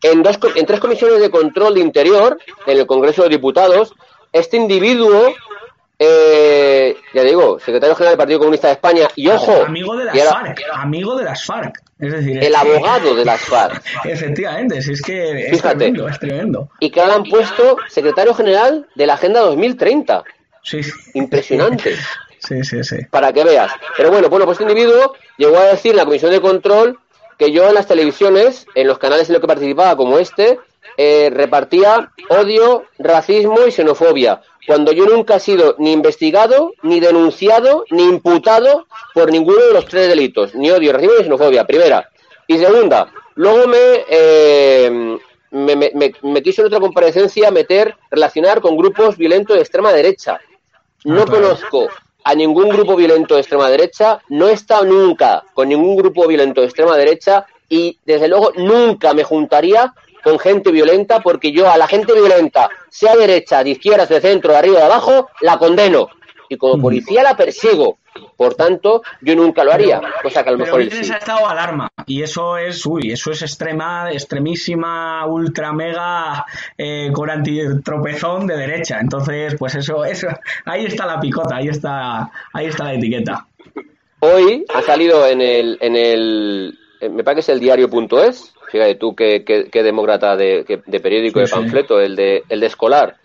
En, 0.02 0.22
dos, 0.22 0.38
en 0.54 0.66
tres 0.66 0.80
comisiones 0.80 1.20
de 1.20 1.30
control 1.30 1.74
de 1.74 1.80
interior, 1.80 2.38
en 2.66 2.78
el 2.78 2.86
Congreso 2.86 3.22
de 3.22 3.28
Diputados, 3.28 3.94
este 4.32 4.56
individuo 4.56 5.34
eh, 6.02 6.96
ya 7.12 7.22
digo, 7.22 7.58
secretario 7.60 7.94
general 7.94 8.12
del 8.12 8.18
Partido 8.18 8.38
Comunista 8.38 8.68
de 8.68 8.72
España, 8.72 9.06
y 9.16 9.28
ojo. 9.28 9.64
Amigo 9.66 9.94
de 9.94 10.06
las 10.06 10.18
FARC, 10.18 10.62
amigo 10.72 11.14
de 11.14 11.24
las 11.24 11.44
FARC. 11.44 11.82
Es 11.98 12.12
decir, 12.12 12.42
el 12.42 12.54
abogado 12.54 13.14
de 13.14 13.24
las 13.26 13.42
FARC. 13.42 13.82
Efectivamente, 14.04 14.80
si 14.80 14.92
es 14.92 15.02
que 15.02 15.48
es 15.48 15.60
tremendo, 15.60 16.08
es 16.08 16.18
tremendo. 16.18 16.70
Y 16.80 16.90
que 16.90 17.02
ahora 17.02 17.16
han 17.16 17.24
puesto 17.24 17.76
secretario 17.88 18.32
general 18.32 18.88
de 18.94 19.06
la 19.06 19.14
Agenda 19.14 19.40
2030. 19.40 20.24
Sí. 20.62 20.80
Impresionante. 21.12 21.94
sí, 22.40 22.64
sí, 22.64 22.82
sí. 22.82 22.96
Para 23.10 23.32
que 23.32 23.44
veas. 23.44 23.72
Pero 23.96 24.10
bueno, 24.10 24.28
bueno, 24.28 24.44
pues 24.44 24.60
este 24.60 24.70
individuo 24.70 25.14
llegó 25.36 25.58
a 25.58 25.66
decir 25.66 25.92
en 25.92 25.98
la 25.98 26.04
comisión 26.04 26.30
de 26.30 26.40
control 26.40 26.98
que 27.38 27.52
yo 27.52 27.68
en 27.68 27.74
las 27.74 27.86
televisiones, 27.86 28.66
en 28.74 28.86
los 28.86 28.98
canales 28.98 29.28
en 29.28 29.34
los 29.34 29.40
que 29.40 29.46
participaba, 29.46 29.96
como 29.96 30.18
este, 30.18 30.58
eh, 30.96 31.30
repartía 31.32 32.12
odio, 32.28 32.84
racismo 32.98 33.66
y 33.66 33.72
xenofobia, 33.72 34.42
cuando 34.66 34.92
yo 34.92 35.06
nunca 35.06 35.36
he 35.36 35.40
sido 35.40 35.74
ni 35.78 35.92
investigado, 35.92 36.72
ni 36.82 37.00
denunciado, 37.00 37.84
ni 37.90 38.04
imputado 38.04 38.86
por 39.14 39.30
ninguno 39.32 39.58
de 39.58 39.72
los 39.72 39.86
tres 39.86 40.08
delitos, 40.08 40.54
ni 40.54 40.70
odio, 40.70 40.92
racismo 40.92 41.14
ni 41.16 41.24
xenofobia, 41.24 41.66
primera. 41.66 42.10
Y 42.46 42.58
segunda, 42.58 43.10
luego 43.36 43.66
me, 43.68 44.04
eh, 44.08 45.18
me, 45.50 46.42
quiso 46.42 46.62
en 46.62 46.66
otra 46.66 46.80
comparecencia 46.80 47.50
meter, 47.50 47.96
relacionar 48.10 48.60
con 48.60 48.76
grupos 48.76 49.16
violentos 49.16 49.56
de 49.56 49.62
extrema 49.62 49.92
derecha. 49.92 50.40
No 51.04 51.22
ah, 51.22 51.26
conozco 51.26 51.88
a 52.24 52.34
ningún 52.34 52.68
grupo 52.68 52.96
violento 52.96 53.34
de 53.34 53.40
extrema 53.40 53.68
derecha, 53.70 54.20
no 54.28 54.48
he 54.48 54.52
estado 54.52 54.84
nunca 54.84 55.44
con 55.54 55.68
ningún 55.68 55.96
grupo 55.96 56.26
violento 56.26 56.60
de 56.60 56.66
extrema 56.66 56.96
derecha 56.96 57.46
y 57.68 57.98
desde 58.04 58.28
luego 58.28 58.52
nunca 58.56 59.14
me 59.14 59.24
juntaría 59.24 59.94
con 60.22 60.38
gente 60.38 60.70
violenta 60.70 61.20
porque 61.20 61.52
yo 61.52 61.70
a 61.70 61.78
la 61.78 61.86
gente 61.86 62.12
violenta, 62.12 62.68
sea 62.90 63.16
derecha, 63.16 63.64
de 63.64 63.70
izquierda, 63.70 64.06
de 64.06 64.20
centro, 64.20 64.52
de 64.52 64.58
arriba, 64.58 64.78
de 64.78 64.84
abajo, 64.84 65.28
la 65.40 65.58
condeno. 65.58 66.08
Y 66.48 66.56
como 66.56 66.82
policía 66.82 67.22
la 67.22 67.36
persigo. 67.36 67.99
Por 68.40 68.54
tanto, 68.54 69.02
yo 69.20 69.36
nunca 69.36 69.64
lo 69.64 69.70
haría, 69.70 70.00
cosa 70.22 70.42
que 70.42 70.48
a 70.48 70.52
lo 70.52 70.56
mejor 70.56 70.80
él 70.80 70.90
sí. 70.90 71.12
estado 71.12 71.46
alarma 71.46 71.90
y 72.06 72.22
eso 72.22 72.56
es, 72.56 72.86
uy, 72.86 73.12
eso 73.12 73.32
es 73.32 73.42
extrema, 73.42 74.10
extremísima, 74.10 75.26
ultra 75.26 75.74
mega 75.74 76.46
eh, 76.78 77.10
con 77.12 77.28
antitropezón 77.28 78.46
de 78.46 78.56
derecha. 78.56 78.98
Entonces, 78.98 79.56
pues 79.58 79.74
eso, 79.74 80.06
eso, 80.06 80.28
ahí 80.64 80.86
está 80.86 81.04
la 81.04 81.20
picota, 81.20 81.56
ahí 81.56 81.68
está, 81.68 82.30
ahí 82.54 82.64
está 82.68 82.84
la 82.84 82.94
etiqueta. 82.94 83.46
Hoy 84.20 84.64
ha 84.72 84.80
salido 84.80 85.26
en 85.26 85.42
el, 85.42 85.76
en 85.82 85.96
el, 85.96 86.78
me 87.10 87.22
parece 87.22 87.34
que 87.34 87.40
es 87.40 87.48
el 87.50 87.60
diario.es, 87.60 88.54
Fíjate 88.70 88.94
tú 88.94 89.14
qué, 89.14 89.70
demócrata 89.70 90.34
de, 90.34 90.64
periódico, 91.02 91.40
de 91.40 91.46
panfleto, 91.46 92.00
el 92.00 92.16
de, 92.16 92.44
el 92.48 92.60
de 92.60 92.66
escolar. 92.66 93.18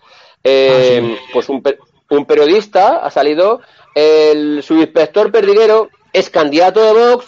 Eh, 0.44 1.00
ah, 1.02 1.28
pues 1.32 1.48
un, 1.48 1.62
un, 2.10 2.26
periodista 2.26 2.98
ha 2.98 3.10
salido, 3.10 3.62
el 3.96 4.62
subinspector 4.62 5.32
Perdiguero 5.32 5.88
es 6.12 6.28
candidato 6.28 6.80
de 6.82 6.92
Vox 6.92 7.26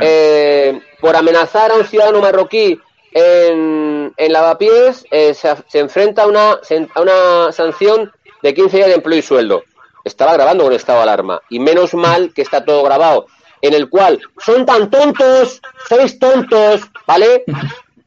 eh, 0.00 0.80
por 1.00 1.16
amenazar 1.16 1.72
a 1.72 1.74
un 1.74 1.84
ciudadano 1.84 2.20
marroquí 2.20 2.80
en, 3.12 4.14
en 4.16 4.32
Lavapiés, 4.32 5.04
eh, 5.10 5.34
se, 5.34 5.78
enfrenta 5.78 6.22
a 6.22 6.26
una, 6.26 6.52
a 6.94 7.00
una 7.00 7.52
sanción 7.52 8.12
de 8.42 8.54
15 8.54 8.76
días 8.76 8.88
de 8.88 8.94
empleo 8.94 9.18
y 9.18 9.22
sueldo. 9.22 9.64
Estaba 10.04 10.34
grabando 10.34 10.64
con 10.64 10.72
estado 10.72 10.98
de 10.98 11.02
alarma. 11.02 11.40
Y 11.50 11.58
menos 11.58 11.94
mal 11.94 12.32
que 12.32 12.42
está 12.42 12.64
todo 12.64 12.82
grabado 12.84 13.26
en 13.60 13.74
el 13.74 13.88
cual 13.88 14.20
son 14.38 14.64
tan 14.66 14.90
tontos, 14.90 15.60
sois 15.88 16.18
tontos, 16.18 16.82
¿vale? 17.06 17.44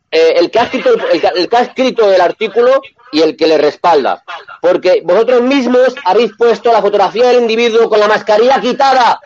Eh, 0.10 0.36
el, 0.38 0.50
que 0.50 0.60
ha 0.60 0.64
escrito, 0.64 0.92
el, 1.12 1.50
que 1.50 1.58
ha 1.58 1.62
escrito 1.64 2.10
el 2.10 2.22
artículo 2.22 2.82
y 3.12 3.22
el 3.22 3.36
que 3.36 3.48
le 3.48 3.58
respalda. 3.58 4.24
Porque 4.62 5.02
vosotros 5.04 5.42
mismos 5.42 5.96
habéis 6.04 6.34
puesto 6.38 6.72
la 6.72 6.82
fotografía 6.82 7.28
del 7.28 7.42
individuo 7.42 7.90
con 7.90 8.00
la 8.00 8.08
mascarilla 8.08 8.60
quitada. 8.60 9.20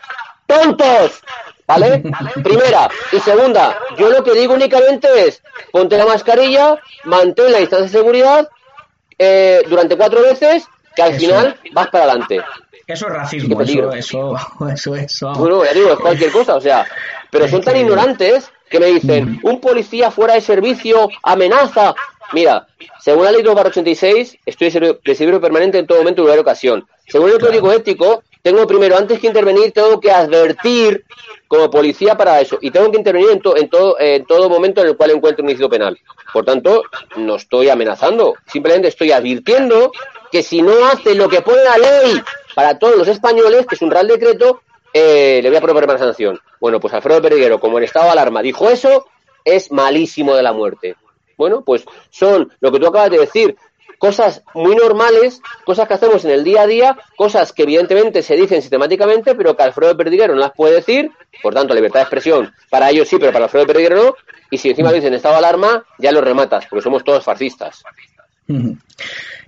¡Tontos! 0.46 1.20
¿Vale? 1.66 2.02
Primera. 2.42 2.90
Y 3.12 3.20
segunda, 3.20 3.78
yo 3.96 4.10
lo 4.10 4.22
que 4.22 4.32
digo 4.32 4.54
únicamente 4.54 5.26
es, 5.26 5.42
ponte 5.70 5.96
la 5.96 6.06
mascarilla, 6.06 6.76
mantén 7.04 7.52
la 7.52 7.58
distancia 7.58 7.86
de 7.86 7.98
seguridad 7.98 8.48
eh, 9.18 9.62
durante 9.68 9.96
cuatro 9.96 10.22
veces, 10.22 10.66
que 10.94 11.02
al 11.02 11.14
final 11.14 11.58
vas 11.72 11.88
para 11.88 12.04
adelante. 12.04 12.42
Eso 12.86 13.06
es 13.06 13.12
racismo, 13.12 13.60
eso, 13.60 13.92
eso, 13.94 14.36
eso, 14.68 14.94
eso. 14.96 15.32
Bueno, 15.34 15.64
ya 15.64 15.72
digo, 15.72 15.92
es 15.92 15.98
cualquier 15.98 16.32
cosa, 16.32 16.56
o 16.56 16.60
sea, 16.60 16.86
pero 17.30 17.48
son 17.48 17.62
tan 17.62 17.76
ignorantes 17.76 18.50
que 18.68 18.80
me 18.80 18.86
dicen, 18.86 19.38
un 19.42 19.60
policía 19.60 20.10
fuera 20.10 20.34
de 20.34 20.40
servicio 20.40 21.08
amenaza. 21.22 21.94
Mira, 22.32 22.66
según 23.00 23.24
la 23.24 23.32
ley 23.32 23.42
286, 23.42 24.38
estoy 24.46 24.70
de 24.70 25.14
servicio 25.14 25.40
permanente 25.40 25.78
en 25.78 25.86
todo 25.86 25.98
momento 25.98 26.26
y 26.26 26.32
en 26.32 26.38
ocasión. 26.38 26.86
Según 27.06 27.30
el 27.30 27.38
código 27.38 27.72
ético, 27.72 28.22
tengo 28.42 28.66
primero, 28.66 28.96
antes 28.96 29.20
que 29.20 29.26
intervenir, 29.26 29.72
tengo 29.72 30.00
que 30.00 30.10
advertir 30.10 31.04
como 31.46 31.70
policía 31.70 32.16
para 32.16 32.40
eso. 32.40 32.58
Y 32.60 32.70
tengo 32.70 32.90
que 32.90 32.98
intervenir 32.98 33.30
en, 33.30 33.42
en, 33.56 33.68
todo, 33.68 34.00
en 34.00 34.24
todo 34.24 34.48
momento 34.48 34.80
en 34.80 34.88
el 34.88 34.96
cual 34.96 35.10
encuentre 35.10 35.42
un 35.42 35.50
ilícito 35.50 35.68
penal. 35.68 35.98
Por 36.32 36.44
tanto, 36.44 36.82
no 37.16 37.36
estoy 37.36 37.68
amenazando, 37.68 38.34
simplemente 38.50 38.88
estoy 38.88 39.12
advirtiendo 39.12 39.92
que 40.30 40.42
si 40.42 40.62
no 40.62 40.86
hace 40.86 41.14
lo 41.14 41.28
que 41.28 41.42
pone 41.42 41.62
la 41.62 41.76
ley 41.76 42.22
para 42.54 42.78
todos 42.78 42.96
los 42.96 43.06
españoles, 43.06 43.66
que 43.66 43.74
es 43.74 43.82
un 43.82 43.90
real 43.90 44.08
decreto, 44.08 44.62
eh, 44.94 45.40
le 45.42 45.48
voy 45.50 45.58
a 45.58 45.60
proponer 45.60 45.90
una 45.90 45.98
sanción. 45.98 46.40
Bueno, 46.58 46.80
pues 46.80 46.94
Alfredo 46.94 47.20
Periguero, 47.20 47.60
como 47.60 47.78
en 47.78 47.84
estado 47.84 48.06
de 48.06 48.12
alarma, 48.12 48.42
dijo 48.42 48.70
eso, 48.70 49.06
es 49.44 49.70
malísimo 49.70 50.34
de 50.34 50.42
la 50.42 50.52
muerte. 50.52 50.96
Bueno, 51.42 51.62
pues 51.64 51.84
son 52.10 52.52
lo 52.60 52.70
que 52.70 52.78
tú 52.78 52.86
acabas 52.86 53.10
de 53.10 53.18
decir, 53.18 53.56
cosas 53.98 54.42
muy 54.54 54.76
normales, 54.76 55.40
cosas 55.64 55.88
que 55.88 55.94
hacemos 55.94 56.24
en 56.24 56.30
el 56.30 56.44
día 56.44 56.62
a 56.62 56.66
día, 56.68 56.96
cosas 57.16 57.52
que 57.52 57.64
evidentemente 57.64 58.22
se 58.22 58.36
dicen 58.36 58.60
sistemáticamente, 58.60 59.34
pero 59.34 59.56
que 59.56 59.64
Alfredo 59.64 59.96
Perdiguero 59.96 60.34
no 60.34 60.40
las 60.40 60.52
puede 60.52 60.74
decir, 60.74 61.10
por 61.42 61.52
tanto, 61.52 61.74
libertad 61.74 61.98
de 61.98 62.04
expresión 62.04 62.52
para 62.70 62.90
ellos 62.90 63.08
sí, 63.08 63.16
pero 63.18 63.32
para 63.32 63.46
Alfredo 63.46 63.66
Perdiguero 63.66 63.96
no, 63.96 64.14
y 64.50 64.58
si 64.58 64.70
encima 64.70 64.92
dicen 64.92 65.14
estado 65.14 65.34
de 65.34 65.38
alarma, 65.38 65.84
ya 65.98 66.12
lo 66.12 66.20
rematas, 66.20 66.66
porque 66.66 66.82
somos 66.84 67.02
todos 67.02 67.24
fascistas. 67.24 67.82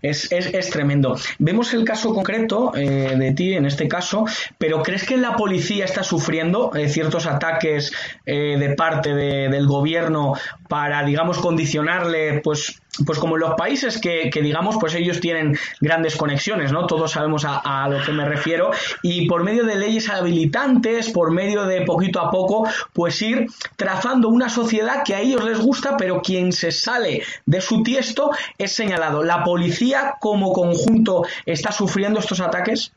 Es, 0.04 0.30
es, 0.30 0.68
tremendo. 0.68 1.16
Vemos 1.38 1.72
el 1.72 1.82
caso 1.82 2.12
concreto 2.12 2.72
eh, 2.76 3.14
de 3.16 3.32
ti 3.32 3.54
en 3.54 3.64
este 3.64 3.88
caso, 3.88 4.26
pero 4.58 4.82
¿crees 4.82 5.04
que 5.04 5.16
la 5.16 5.34
policía 5.34 5.86
está 5.86 6.02
sufriendo 6.02 6.74
eh, 6.74 6.90
ciertos 6.90 7.24
ataques 7.24 7.90
eh, 8.26 8.58
de 8.58 8.74
parte 8.74 9.14
del 9.14 9.66
gobierno 9.66 10.34
para, 10.68 11.02
digamos, 11.04 11.38
condicionarle, 11.38 12.42
pues, 12.42 12.82
pues 13.06 13.18
como 13.18 13.36
en 13.36 13.40
los 13.40 13.54
países 13.54 14.00
que, 14.00 14.30
digamos, 14.32 14.76
pues 14.78 14.94
ellos 14.94 15.20
tienen 15.20 15.58
grandes 15.80 16.16
conexiones, 16.16 16.72
¿no? 16.72 16.86
Todos 16.86 17.12
sabemos 17.12 17.44
a, 17.44 17.58
a, 17.58 17.88
lo 17.88 18.04
que 18.04 18.12
me 18.12 18.24
refiero, 18.24 18.70
y 19.02 19.26
por 19.26 19.42
medio 19.42 19.64
de 19.64 19.76
leyes 19.76 20.08
habilitantes, 20.08 21.10
por 21.10 21.32
medio 21.32 21.64
de 21.64 21.82
poquito 21.82 22.20
a 22.20 22.30
poco, 22.30 22.68
pues 22.92 23.20
ir 23.22 23.46
trazando 23.76 24.28
una 24.28 24.48
sociedad 24.48 25.02
que 25.04 25.14
a 25.14 25.20
ellos 25.20 25.44
les 25.44 25.58
gusta, 25.58 25.96
pero 25.96 26.20
quien 26.22 26.52
se 26.52 26.70
sale 26.70 27.22
de 27.46 27.60
su 27.60 27.82
tiesto 27.82 28.30
es 28.58 28.72
señalado. 28.72 29.22
¿La 29.22 29.42
policía 29.44 30.14
como 30.20 30.52
conjunto 30.52 31.24
está 31.46 31.72
sufriendo 31.72 32.20
estos 32.20 32.40
ataques? 32.40 32.92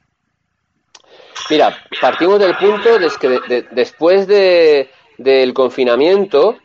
Mira, 1.50 1.78
partimos 2.02 2.40
del 2.40 2.56
punto 2.58 3.00
de 3.00 3.10
que 3.20 3.66
después 3.72 4.28
de, 4.28 4.90
del 5.18 5.54
confinamiento, 5.54 6.58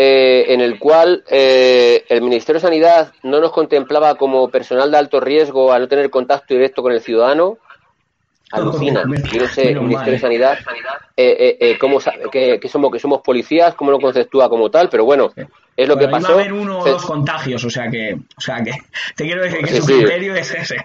eh, 0.00 0.54
en 0.54 0.60
el 0.60 0.78
cual 0.78 1.24
eh, 1.28 2.04
el 2.08 2.22
Ministerio 2.22 2.60
de 2.60 2.68
Sanidad 2.68 3.12
no 3.24 3.40
nos 3.40 3.50
contemplaba 3.50 4.14
como 4.14 4.48
personal 4.48 4.92
de 4.92 4.96
alto 4.96 5.18
riesgo 5.18 5.72
a 5.72 5.78
no 5.80 5.88
tener 5.88 6.08
contacto 6.08 6.54
directo 6.54 6.82
con 6.82 6.92
el 6.92 7.00
ciudadano, 7.00 7.58
alucina. 8.52 9.02
Yo 9.32 9.42
no 9.42 9.48
sé, 9.48 9.72
el 9.72 9.80
Ministerio 9.80 10.12
de 10.12 10.18
Sanidad, 10.20 10.58
eh, 11.16 11.56
eh, 11.60 11.78
cómo 11.80 11.98
que, 12.30 12.60
que, 12.60 12.68
somos, 12.68 12.92
que 12.92 13.00
somos 13.00 13.22
policías, 13.22 13.74
cómo 13.74 13.90
lo 13.90 13.98
conceptúa 13.98 14.48
como 14.48 14.70
tal, 14.70 14.88
pero 14.88 15.04
bueno, 15.04 15.32
es 15.76 15.88
lo 15.88 15.96
que 15.96 16.06
pasó. 16.06 16.28
Va 16.28 16.34
a 16.34 16.40
haber 16.42 16.52
uno 16.52 16.78
o 16.78 16.88
dos 16.88 17.04
contagios, 17.04 17.64
o 17.64 17.70
sea 17.70 17.90
que, 17.90 18.14
o 18.14 18.40
sea 18.40 18.62
que, 18.62 18.70
te 19.16 19.24
quiero 19.24 19.42
decir 19.42 19.64
que 19.64 19.80
su 19.80 19.84
criterio 19.84 20.36
es 20.36 20.54
ese. 20.54 20.76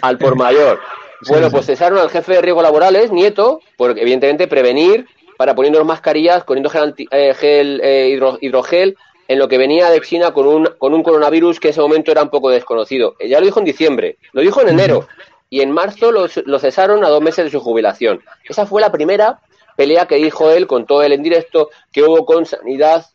Al 0.00 0.16
por 0.16 0.36
mayor. 0.36 0.80
Bueno, 1.28 1.50
pues 1.50 1.66
cesaron 1.66 1.98
al 1.98 2.08
jefe 2.08 2.32
de 2.32 2.40
riesgo 2.40 2.62
laborales, 2.62 3.12
Nieto, 3.12 3.60
porque 3.76 4.00
evidentemente 4.00 4.48
prevenir 4.48 5.06
para 5.36 5.54
poniendo 5.54 5.84
mascarillas, 5.84 6.44
poniendo 6.44 6.70
gel, 6.70 6.94
eh, 7.10 7.34
gel 7.34 7.80
eh, 7.82 8.18
hidrogel, 8.40 8.96
en 9.28 9.38
lo 9.38 9.48
que 9.48 9.58
venía 9.58 9.88
de 9.90 10.00
China 10.00 10.32
con 10.32 10.46
un, 10.46 10.68
con 10.78 10.92
un 10.92 11.02
coronavirus 11.02 11.58
que 11.58 11.68
en 11.68 11.72
ese 11.72 11.80
momento 11.80 12.10
era 12.10 12.22
un 12.22 12.28
poco 12.28 12.50
desconocido. 12.50 13.14
Ya 13.26 13.40
lo 13.40 13.46
dijo 13.46 13.60
en 13.60 13.64
diciembre, 13.64 14.18
lo 14.32 14.42
dijo 14.42 14.60
en 14.60 14.68
enero, 14.68 15.06
y 15.48 15.60
en 15.60 15.70
marzo 15.70 16.10
lo, 16.12 16.58
cesaron 16.58 17.04
a 17.04 17.08
dos 17.08 17.22
meses 17.22 17.44
de 17.44 17.50
su 17.50 17.60
jubilación. 17.60 18.22
Esa 18.48 18.66
fue 18.66 18.80
la 18.80 18.90
primera 18.90 19.40
pelea 19.76 20.06
que 20.06 20.16
dijo 20.16 20.50
él 20.50 20.66
con 20.66 20.86
todo 20.86 21.02
el 21.02 21.12
en 21.12 21.22
directo 21.22 21.70
que 21.92 22.02
hubo 22.02 22.24
con 22.24 22.46
sanidad 22.46 23.06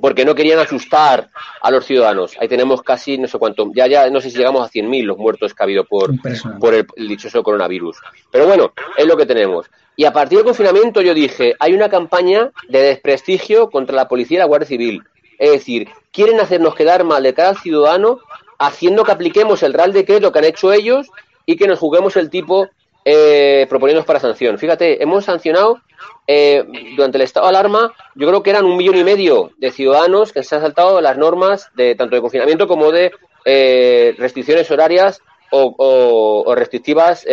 porque 0.00 0.24
no 0.24 0.34
querían 0.34 0.58
asustar 0.58 1.28
a 1.60 1.70
los 1.70 1.84
ciudadanos. 1.84 2.34
Ahí 2.40 2.48
tenemos 2.48 2.82
casi, 2.82 3.18
no 3.18 3.26
sé 3.26 3.38
cuánto, 3.38 3.70
ya, 3.74 3.86
ya 3.88 4.08
no 4.08 4.20
sé 4.20 4.30
si 4.30 4.38
llegamos 4.38 4.66
a 4.66 4.70
100.000 4.70 5.04
los 5.04 5.18
muertos 5.18 5.52
que 5.52 5.62
ha 5.62 5.64
habido 5.64 5.84
por, 5.84 6.12
por 6.58 6.74
el, 6.74 6.86
dichoso 6.96 7.42
coronavirus. 7.42 7.98
Pero 8.30 8.46
bueno, 8.46 8.72
es 8.96 9.06
lo 9.06 9.16
que 9.16 9.26
tenemos. 9.26 9.66
Y 10.00 10.06
a 10.06 10.14
partir 10.14 10.38
del 10.38 10.46
confinamiento 10.46 11.02
yo 11.02 11.12
dije, 11.12 11.56
hay 11.58 11.74
una 11.74 11.90
campaña 11.90 12.52
de 12.70 12.80
desprestigio 12.80 13.68
contra 13.68 13.94
la 13.94 14.08
policía 14.08 14.36
y 14.36 14.38
la 14.38 14.46
Guardia 14.46 14.66
Civil. 14.66 15.02
Es 15.38 15.50
decir, 15.50 15.90
quieren 16.10 16.40
hacernos 16.40 16.74
quedar 16.74 17.04
mal 17.04 17.22
de 17.22 17.34
cada 17.34 17.54
ciudadano 17.54 18.18
haciendo 18.58 19.04
que 19.04 19.12
apliquemos 19.12 19.62
el 19.62 19.74
Real 19.74 19.92
Decreto 19.92 20.32
que 20.32 20.38
han 20.38 20.46
hecho 20.46 20.72
ellos 20.72 21.10
y 21.44 21.56
que 21.56 21.66
nos 21.66 21.78
juguemos 21.78 22.16
el 22.16 22.30
tipo 22.30 22.66
eh, 23.04 23.66
proponiéndonos 23.68 24.06
para 24.06 24.20
sanción. 24.20 24.56
Fíjate, 24.56 25.02
hemos 25.02 25.26
sancionado 25.26 25.82
eh, 26.26 26.64
durante 26.96 27.18
el 27.18 27.22
estado 27.24 27.44
de 27.44 27.50
alarma, 27.50 27.92
yo 28.14 28.26
creo 28.26 28.42
que 28.42 28.48
eran 28.48 28.64
un 28.64 28.78
millón 28.78 28.96
y 28.96 29.04
medio 29.04 29.50
de 29.58 29.70
ciudadanos 29.70 30.32
que 30.32 30.42
se 30.42 30.54
han 30.54 30.62
saltado 30.62 31.02
las 31.02 31.18
normas 31.18 31.68
de 31.74 31.94
tanto 31.94 32.16
de 32.16 32.22
confinamiento 32.22 32.66
como 32.66 32.90
de 32.90 33.12
eh, 33.44 34.14
restricciones 34.16 34.70
horarias 34.70 35.20
o, 35.50 36.54
restrictivas 36.56 37.26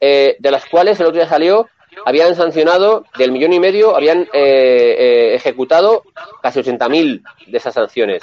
eh, 0.00 0.36
de 0.38 0.50
las 0.50 0.64
cuales 0.66 0.98
el 1.00 1.06
otro 1.06 1.18
día 1.20 1.28
salió, 1.28 1.68
habían 2.04 2.36
sancionado 2.36 3.04
del 3.16 3.32
millón 3.32 3.52
y 3.52 3.60
medio, 3.60 3.96
habían 3.96 4.28
ejecutado 4.32 6.04
casi 6.42 6.60
80.000 6.60 7.22
de 7.46 7.58
esas 7.58 7.74
sanciones. 7.74 8.22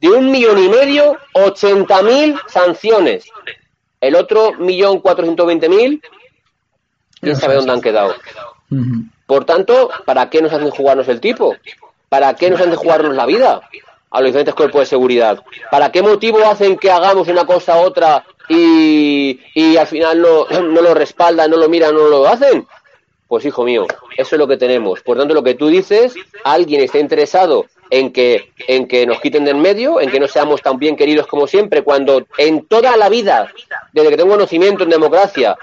De 0.00 0.08
un 0.08 0.30
millón 0.30 0.58
y 0.58 0.68
medio, 0.68 1.18
80.000 1.34 2.40
sanciones. 2.48 3.26
El 4.00 4.16
otro 4.16 4.52
millón 4.52 5.00
cuatrocientos 5.00 5.46
veinte 5.46 5.66
mil, 5.66 6.02
quién 7.22 7.36
sabe 7.36 7.54
dónde 7.54 7.72
han 7.72 7.80
quedado. 7.80 8.14
Por 9.26 9.44
tanto, 9.46 9.90
¿para 10.04 10.28
qué 10.28 10.42
nos 10.42 10.52
hacen 10.52 10.70
jugarnos 10.70 11.08
el 11.08 11.20
tipo? 11.20 11.56
¿Para 12.10 12.34
qué 12.34 12.50
nos 12.50 12.60
hacen 12.60 12.76
jugarnos 12.76 13.14
la 13.14 13.24
vida 13.24 13.62
a 14.10 14.20
los 14.20 14.28
diferentes 14.28 14.54
cuerpos 14.54 14.82
de 14.82 14.86
seguridad? 14.86 15.42
¿Para 15.70 15.90
qué 15.90 16.02
motivo 16.02 16.44
hacen 16.44 16.76
que 16.76 16.90
hagamos 16.90 17.28
una 17.28 17.46
cosa 17.46 17.80
u 17.80 17.84
otra 17.84 18.26
y, 18.48 19.76
al 19.76 19.86
final 19.86 20.20
no, 20.20 20.46
no 20.62 20.82
lo 20.82 20.94
respaldan, 20.94 21.50
no 21.50 21.56
lo 21.56 21.68
miran, 21.68 21.94
no 21.94 22.08
lo 22.08 22.26
hacen? 22.26 22.66
Pues 23.26 23.44
hijo 23.46 23.64
mío, 23.64 23.86
eso 24.16 24.36
es 24.36 24.38
lo 24.38 24.46
que 24.46 24.56
tenemos. 24.56 25.00
Por 25.00 25.16
tanto, 25.16 25.34
lo 25.34 25.42
que 25.42 25.54
tú 25.54 25.68
dices, 25.68 26.14
alguien 26.44 26.82
está 26.82 26.98
interesado 26.98 27.66
en 27.90 28.12
que, 28.12 28.52
en 28.68 28.86
que 28.86 29.06
nos 29.06 29.20
quiten 29.20 29.44
del 29.44 29.56
medio, 29.56 30.00
en 30.00 30.10
que 30.10 30.20
no 30.20 30.28
seamos 30.28 30.62
tan 30.62 30.78
bien 30.78 30.96
queridos 30.96 31.26
como 31.26 31.46
siempre, 31.46 31.82
cuando 31.82 32.26
en 32.38 32.66
toda 32.66 32.96
la 32.96 33.08
vida, 33.08 33.50
desde 33.92 34.10
que 34.10 34.16
tengo 34.16 34.30
conocimiento 34.30 34.84
en 34.84 34.90
democracia, 34.90 35.56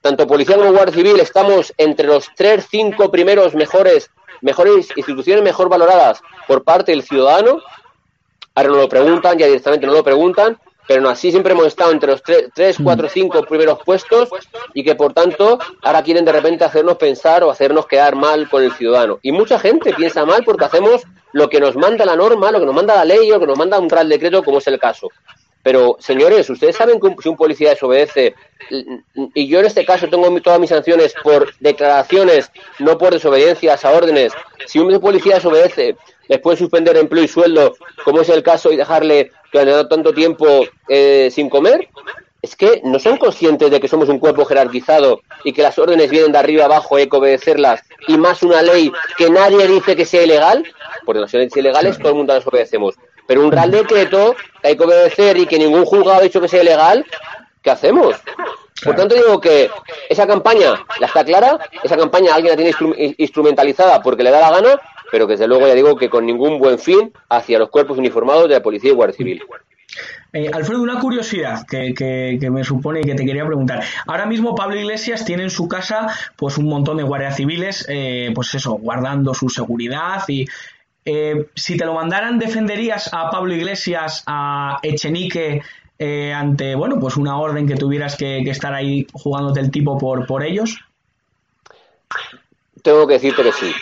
tanto 0.00 0.26
policía 0.26 0.56
como 0.56 0.72
guardia 0.72 0.94
civil 0.94 1.20
estamos 1.20 1.74
entre 1.78 2.06
los 2.06 2.28
tres, 2.36 2.66
cinco 2.70 3.10
primeros 3.10 3.54
mejores, 3.54 4.10
mejores 4.40 4.88
instituciones 4.96 5.42
mejor 5.42 5.68
valoradas 5.68 6.20
por 6.46 6.64
parte 6.64 6.92
del 6.92 7.02
ciudadano. 7.02 7.60
Ahora 8.54 8.70
no 8.70 8.76
lo 8.76 8.88
preguntan, 8.88 9.36
ya 9.38 9.46
directamente 9.46 9.86
no 9.86 9.92
lo 9.92 10.04
preguntan, 10.04 10.58
pero 10.86 11.00
no 11.00 11.08
así 11.08 11.30
siempre 11.30 11.52
hemos 11.52 11.66
estado 11.66 11.92
entre 11.92 12.10
los 12.10 12.22
tres, 12.22 12.76
cuatro, 12.82 13.08
cinco 13.08 13.42
primeros 13.42 13.78
puestos 13.84 14.28
y 14.74 14.84
que 14.84 14.94
por 14.94 15.12
tanto 15.12 15.58
ahora 15.82 16.02
quieren 16.02 16.24
de 16.24 16.32
repente 16.32 16.64
hacernos 16.64 16.96
pensar 16.96 17.42
o 17.44 17.50
hacernos 17.50 17.86
quedar 17.86 18.14
mal 18.14 18.48
con 18.48 18.62
el 18.62 18.72
ciudadano. 18.72 19.18
Y 19.22 19.32
mucha 19.32 19.58
gente 19.58 19.92
piensa 19.94 20.24
mal 20.24 20.44
porque 20.44 20.64
hacemos 20.64 21.02
lo 21.32 21.48
que 21.48 21.60
nos 21.60 21.76
manda 21.76 22.04
la 22.04 22.16
norma, 22.16 22.50
lo 22.50 22.60
que 22.60 22.66
nos 22.66 22.74
manda 22.74 22.94
la 22.94 23.04
ley 23.04 23.30
o 23.30 23.34
lo 23.34 23.40
que 23.40 23.46
nos 23.46 23.58
manda 23.58 23.78
un 23.78 23.90
real 23.90 24.08
decreto, 24.08 24.42
como 24.42 24.58
es 24.58 24.66
el 24.68 24.78
caso. 24.78 25.08
Pero, 25.66 25.96
señores, 25.98 26.48
ustedes 26.48 26.76
saben 26.76 27.00
que 27.00 27.16
si 27.20 27.28
un 27.28 27.36
policía 27.36 27.70
desobedece, 27.70 28.36
y 29.34 29.48
yo 29.48 29.58
en 29.58 29.66
este 29.66 29.84
caso 29.84 30.08
tengo 30.08 30.40
todas 30.40 30.60
mis 30.60 30.70
sanciones 30.70 31.12
por 31.24 31.52
declaraciones, 31.58 32.52
no 32.78 32.96
por 32.96 33.12
desobediencias 33.12 33.84
a 33.84 33.90
órdenes, 33.90 34.32
si 34.66 34.78
un 34.78 35.00
policía 35.00 35.34
desobedece, 35.34 35.96
les 36.28 36.40
puede 36.40 36.56
suspender 36.56 36.96
empleo 36.96 37.24
y 37.24 37.28
sueldo, 37.28 37.74
como 38.04 38.20
es 38.20 38.28
el 38.28 38.42
caso, 38.42 38.72
y 38.72 38.76
dejarle 38.76 39.30
durante 39.52 39.84
tanto 39.88 40.12
tiempo 40.12 40.66
eh, 40.88 41.28
sin 41.32 41.48
comer, 41.48 41.88
es 42.42 42.54
que 42.54 42.80
no 42.84 42.98
son 42.98 43.16
conscientes 43.16 43.70
de 43.70 43.80
que 43.80 43.88
somos 43.88 44.08
un 44.08 44.18
cuerpo 44.18 44.44
jerarquizado 44.44 45.20
y 45.44 45.52
que 45.52 45.62
las 45.62 45.78
órdenes 45.78 46.10
vienen 46.10 46.32
de 46.32 46.38
arriba 46.38 46.66
abajo, 46.66 46.96
hay 46.96 47.08
que 47.08 47.16
obedecerlas, 47.16 47.82
y 48.06 48.16
más 48.18 48.42
una 48.42 48.62
ley 48.62 48.92
que 49.16 49.30
nadie 49.30 49.66
dice 49.66 49.96
que 49.96 50.04
sea 50.04 50.22
ilegal, 50.22 50.64
porque 51.04 51.20
las 51.20 51.32
leyes 51.32 51.56
ilegales 51.56 51.98
todo 51.98 52.10
el 52.10 52.14
mundo 52.16 52.34
las 52.34 52.46
obedecemos. 52.46 52.94
Pero 53.26 53.44
un 53.44 53.50
real 53.50 53.70
decreto 53.72 54.36
que 54.62 54.68
hay 54.68 54.76
que 54.76 54.84
obedecer 54.84 55.36
y 55.36 55.46
que 55.46 55.58
ningún 55.58 55.84
juzgado 55.84 56.20
ha 56.20 56.22
dicho 56.22 56.40
que 56.40 56.48
sea 56.48 56.62
ilegal, 56.62 57.04
¿qué 57.62 57.70
hacemos? 57.70 58.14
Por 58.84 58.94
tanto, 58.94 59.14
digo 59.14 59.40
que 59.40 59.70
esa 60.08 60.26
campaña 60.26 60.84
la 61.00 61.06
está 61.06 61.24
clara, 61.24 61.58
esa 61.82 61.96
campaña 61.96 62.34
alguien 62.34 62.56
la 62.56 62.72
tiene 62.78 63.14
instrumentalizada 63.18 64.02
porque 64.02 64.22
le 64.22 64.30
da 64.30 64.40
la 64.40 64.50
gana, 64.50 64.80
pero 65.10 65.26
que 65.26 65.34
desde 65.34 65.46
luego 65.46 65.66
ya 65.66 65.74
digo 65.74 65.96
que 65.96 66.08
con 66.08 66.26
ningún 66.26 66.58
buen 66.58 66.78
fin 66.78 67.12
hacia 67.28 67.58
los 67.58 67.70
cuerpos 67.70 67.98
uniformados 67.98 68.48
de 68.48 68.54
la 68.54 68.62
Policía 68.62 68.90
y 68.90 68.94
Guardia 68.94 69.16
Civil. 69.16 69.42
Eh, 70.32 70.50
Alfredo, 70.52 70.82
una 70.82 71.00
curiosidad 71.00 71.66
que, 71.66 71.94
que, 71.94 72.50
me 72.50 72.64
supone 72.64 73.00
y 73.00 73.04
que 73.04 73.14
te 73.14 73.24
quería 73.24 73.46
preguntar. 73.46 73.82
Ahora 74.06 74.26
mismo 74.26 74.54
Pablo 74.54 74.76
Iglesias 74.76 75.24
tiene 75.24 75.44
en 75.44 75.50
su 75.50 75.68
casa 75.68 76.08
pues 76.36 76.58
un 76.58 76.68
montón 76.68 76.98
de 76.98 77.04
guardias 77.04 77.36
civiles, 77.36 77.86
eh, 77.88 78.30
pues 78.34 78.54
eso, 78.54 78.72
guardando 78.74 79.32
su 79.32 79.48
seguridad 79.48 80.22
y 80.28 80.46
eh, 81.08 81.46
si 81.54 81.76
te 81.76 81.86
lo 81.86 81.94
mandaran, 81.94 82.38
¿defenderías 82.38 83.10
a 83.14 83.30
Pablo 83.30 83.54
Iglesias, 83.54 84.24
a 84.26 84.80
Echenique, 84.82 85.62
eh, 85.98 86.32
ante, 86.32 86.74
bueno, 86.74 86.98
pues 86.98 87.16
una 87.16 87.38
orden 87.38 87.68
que 87.68 87.76
tuvieras 87.76 88.16
que, 88.16 88.38
estar 88.40 88.74
ahí 88.74 89.06
jugándote 89.12 89.60
el 89.60 89.70
tipo 89.70 89.96
por, 89.96 90.26
por 90.26 90.44
ellos? 90.44 90.80
Tengo 92.82 93.06
que 93.06 93.14
decirte 93.14 93.44
que 93.44 93.52
sí. 93.52 93.72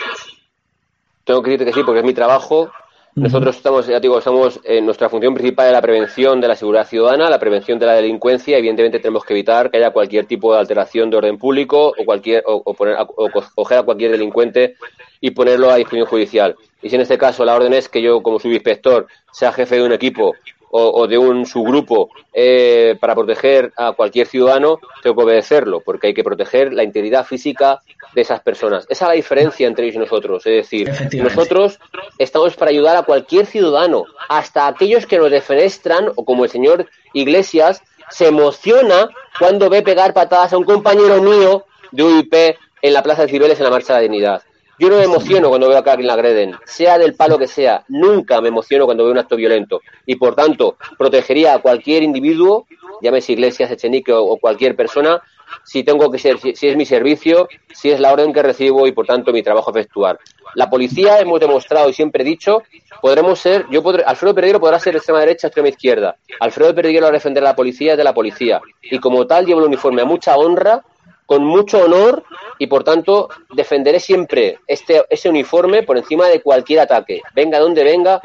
Tengo 1.25 1.41
que 1.41 1.51
decirte 1.51 1.71
que 1.71 1.79
sí, 1.79 1.83
porque 1.83 1.99
es 1.99 2.05
mi 2.05 2.13
trabajo. 2.13 2.71
Nosotros 3.15 3.55
estamos, 3.55 3.87
ya 3.87 3.99
digo, 3.99 4.19
estamos 4.19 4.59
en 4.65 4.85
nuestra 4.85 5.07
función 5.07 5.33
principal 5.33 5.67
de 5.67 5.71
la 5.71 5.81
prevención 5.81 6.41
de 6.41 6.49
la 6.49 6.55
seguridad 6.55 6.85
ciudadana, 6.85 7.29
la 7.29 7.39
prevención 7.39 7.79
de 7.79 7.85
la 7.85 7.93
delincuencia. 7.93 8.57
Evidentemente 8.57 8.99
tenemos 8.99 9.23
que 9.23 9.33
evitar 9.33 9.71
que 9.71 9.77
haya 9.77 9.91
cualquier 9.91 10.25
tipo 10.25 10.53
de 10.53 10.59
alteración 10.59 11.09
de 11.09 11.17
orden 11.17 11.37
público 11.37 11.93
o 11.97 12.05
cualquier 12.05 12.43
o, 12.45 12.73
poner 12.73 12.97
o 12.99 13.29
coger 13.55 13.77
a 13.77 13.83
cualquier 13.83 14.11
delincuente 14.11 14.75
y 15.21 15.31
ponerlo 15.31 15.71
a 15.71 15.77
disposición 15.77 16.07
judicial. 16.07 16.55
Y 16.81 16.89
si 16.89 16.95
en 16.95 17.01
este 17.01 17.17
caso 17.17 17.45
la 17.45 17.55
orden 17.55 17.73
es 17.73 17.87
que 17.87 18.01
yo, 18.01 18.21
como 18.21 18.37
subinspector, 18.37 19.07
sea 19.31 19.53
jefe 19.53 19.77
de 19.77 19.83
un 19.83 19.93
equipo 19.93 20.33
o, 20.71 21.07
de 21.07 21.17
un 21.17 21.45
subgrupo 21.45 22.09
eh, 22.33 22.97
para 22.99 23.15
proteger 23.15 23.71
a 23.77 23.93
cualquier 23.93 24.27
ciudadano, 24.27 24.79
tengo 25.01 25.15
que 25.15 25.23
obedecerlo, 25.23 25.81
porque 25.81 26.07
hay 26.07 26.13
que 26.13 26.23
proteger 26.23 26.73
la 26.73 26.83
integridad 26.83 27.25
física 27.25 27.81
de 28.13 28.21
esas 28.21 28.41
personas. 28.41 28.85
Esa 28.89 29.05
es 29.05 29.09
la 29.09 29.15
diferencia 29.15 29.67
entre 29.67 29.85
ellos 29.85 29.95
y 29.95 29.99
nosotros. 29.99 30.45
Es 30.45 30.69
decir, 30.69 30.91
nosotros 31.21 31.79
estamos 32.17 32.55
para 32.55 32.71
ayudar 32.71 32.97
a 32.97 33.03
cualquier 33.03 33.45
ciudadano, 33.45 34.05
hasta 34.29 34.67
aquellos 34.67 35.05
que 35.05 35.17
nos 35.17 35.31
defenestran, 35.31 36.11
o 36.15 36.25
como 36.25 36.43
el 36.43 36.49
señor 36.49 36.87
Iglesias, 37.13 37.81
se 38.09 38.27
emociona 38.27 39.09
cuando 39.39 39.69
ve 39.69 39.81
pegar 39.81 40.13
patadas 40.13 40.53
a 40.53 40.57
un 40.57 40.63
compañero 40.63 41.21
mío 41.21 41.65
de 41.91 42.03
UIP 42.03 42.33
en 42.81 42.93
la 42.93 43.03
Plaza 43.03 43.23
de 43.23 43.31
Cibeles 43.31 43.57
en 43.59 43.63
la 43.65 43.71
Marcha 43.71 43.93
de 43.93 43.99
la 43.99 44.03
Dignidad. 44.03 44.43
Yo 44.77 44.89
no 44.89 44.97
me 44.97 45.03
emociono 45.03 45.47
cuando 45.47 45.69
veo 45.69 45.77
a 45.77 45.79
alguien 45.79 46.07
la 46.07 46.13
agreden, 46.13 46.55
sea 46.65 46.97
del 46.97 47.15
palo 47.15 47.37
que 47.37 47.47
sea. 47.47 47.85
Nunca 47.87 48.41
me 48.41 48.49
emociono 48.49 48.85
cuando 48.85 49.03
veo 49.03 49.13
un 49.13 49.19
acto 49.19 49.37
violento. 49.37 49.81
Y 50.05 50.15
por 50.15 50.35
tanto, 50.35 50.75
protegería 50.97 51.53
a 51.53 51.59
cualquier 51.59 52.03
individuo, 52.03 52.67
llámese 53.01 53.31
Iglesias, 53.33 53.71
Echenique 53.71 54.11
o, 54.11 54.35
cualquier 54.37 54.75
persona, 54.75 55.21
si 55.63 55.83
tengo 55.83 56.11
que 56.11 56.19
ser, 56.19 56.39
si, 56.39 56.67
es 56.67 56.75
mi 56.75 56.85
servicio, 56.85 57.47
si 57.73 57.89
es 57.91 58.01
la 58.01 58.11
orden 58.11 58.33
que 58.33 58.43
recibo 58.43 58.85
y 58.85 58.91
por 58.91 59.05
tanto 59.05 59.31
mi 59.31 59.41
trabajo 59.41 59.71
efectuar. 59.71 60.19
La 60.55 60.69
policía 60.69 61.19
hemos 61.19 61.39
demostrado 61.39 61.89
y 61.89 61.93
siempre 61.93 62.23
he 62.23 62.25
dicho, 62.25 62.63
podremos 63.01 63.39
ser, 63.39 63.65
yo 63.71 63.81
podré, 63.81 64.03
Alfredo 64.03 64.35
Perdiguero 64.35 64.59
podrá 64.59 64.79
ser 64.79 64.95
extrema 64.97 65.21
derecha, 65.21 65.47
extrema 65.47 65.69
izquierda. 65.69 66.17
Alfredo 66.41 66.75
Perdiguero 66.75 67.07
a 67.07 67.11
defender 67.11 67.43
a 67.43 67.49
la 67.49 67.55
policía 67.55 67.93
es 67.93 67.97
de 67.97 68.03
la 68.03 68.13
policía. 68.13 68.59
Y 68.81 68.99
como 68.99 69.25
tal 69.25 69.45
llevo 69.45 69.61
el 69.61 69.67
uniforme 69.67 70.01
a 70.01 70.05
mucha 70.05 70.35
honra 70.35 70.83
con 71.25 71.43
mucho 71.43 71.83
honor 71.83 72.23
y 72.59 72.67
por 72.67 72.83
tanto 72.83 73.29
defenderé 73.53 73.99
siempre 73.99 74.59
este, 74.67 75.03
ese 75.09 75.29
uniforme 75.29 75.83
por 75.83 75.97
encima 75.97 76.27
de 76.27 76.41
cualquier 76.41 76.81
ataque, 76.81 77.21
venga 77.33 77.59
donde 77.59 77.83
venga, 77.83 78.21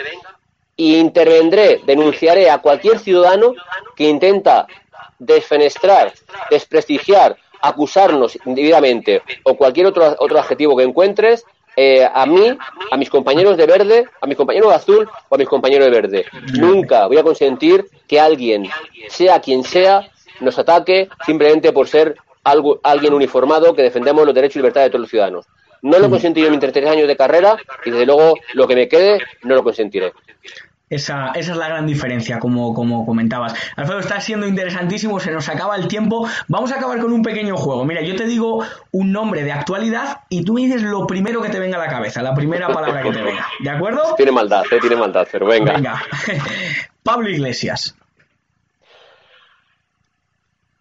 y 0.77 0.97
intervendré, 0.97 1.81
denunciaré 1.85 2.51
a 2.51 2.59
cualquier 2.59 2.99
ciudadano 2.99 3.55
que 3.95 4.09
intenta 4.09 4.67
desfenestrar, 5.19 6.13
desprestigiar, 6.51 7.37
acusarnos 7.61 8.39
indebidamente 8.47 9.23
o 9.45 9.57
cualquier 9.57 9.87
otro, 9.87 10.17
otro 10.19 10.39
adjetivo 10.39 10.77
que 10.77 10.85
encuentres 10.85 11.45
eh, 11.77 12.09
a 12.13 12.27
mí, 12.27 12.57
a 12.91 12.97
mis 12.97 13.11
compañeros 13.11 13.57
de 13.57 13.67
verde, 13.67 14.07
a 14.21 14.27
mis 14.27 14.37
compañeros 14.37 14.71
de 14.71 14.77
azul 14.77 15.11
o 15.29 15.35
a 15.35 15.39
mis 15.39 15.49
compañeros 15.49 15.87
de 15.87 15.91
verde. 15.91 16.25
Nunca 16.55 17.07
voy 17.07 17.19
a 17.19 17.23
consentir 17.23 17.87
que 18.09 18.19
alguien, 18.19 18.69
sea 19.09 19.41
quien 19.41 19.63
sea, 19.63 20.11
nos 20.41 20.59
ataque 20.59 21.09
simplemente 21.27 21.73
por 21.73 21.87
ser 21.87 22.17
algo, 22.45 22.81
alguien 22.83 23.15
uniformado 23.15 23.75
que 23.75 23.83
defendemos 23.83 24.25
los 24.25 24.35
derechos 24.35 24.57
y 24.57 24.59
libertades 24.61 24.87
de 24.87 24.91
todos 24.91 25.03
los 25.03 25.11
ciudadanos. 25.11 25.47
No 25.83 25.99
lo 25.99 26.07
he 26.07 26.11
consentido 26.11 26.47
en 26.47 26.53
mis 26.53 26.61
33 26.61 26.93
años 26.93 27.09
de 27.09 27.17
carrera 27.17 27.57
y 27.85 27.91
desde 27.91 28.07
luego 28.07 28.35
lo 28.55 28.67
que 28.67 28.75
me 28.75 28.89
quede 28.89 29.19
no 29.43 29.55
lo 29.55 29.65
consentiré. 29.65 30.13
Esa, 30.91 31.29
esa, 31.37 31.53
es 31.53 31.57
la 31.57 31.69
gran 31.69 31.87
diferencia, 31.87 32.41
como, 32.41 32.75
como 32.75 33.07
comentabas. 33.07 33.55
Alfredo, 33.77 34.01
está 34.01 34.21
siendo 34.21 34.49
interesantísimo, 34.49 35.21
se 35.21 35.31
nos 35.31 35.49
acaba 35.49 35.77
el 35.77 35.87
tiempo. 35.87 36.29
Vamos 36.49 36.73
a 36.73 36.79
acabar 36.79 37.01
con 37.01 37.13
un 37.13 37.23
pequeño 37.23 37.57
juego. 37.57 37.85
Mira, 37.85 38.03
yo 38.03 38.17
te 38.17 38.27
digo 38.27 38.65
un 38.91 39.13
nombre 39.13 39.45
de 39.45 39.53
actualidad 39.53 40.23
y 40.29 40.45
tú 40.45 40.55
me 40.55 40.63
dices 40.63 40.83
lo 40.83 41.07
primero 41.07 41.41
que 41.41 41.49
te 41.49 41.61
venga 41.61 41.77
a 41.77 41.87
la 41.87 41.89
cabeza, 41.89 42.23
la 42.23 42.35
primera 42.35 42.69
palabra 42.69 43.03
que 43.03 43.13
te 43.13 43.23
venga. 43.23 43.47
¿De 43.61 43.71
acuerdo? 43.71 44.17
Tiene 44.17 44.33
maldad, 44.33 44.65
eh, 44.69 44.79
tiene 44.81 44.97
maldad, 44.97 45.29
pero 45.31 45.47
venga. 45.47 45.75
Venga. 45.75 46.03
Pablo 47.05 47.31
Iglesias. 47.31 47.95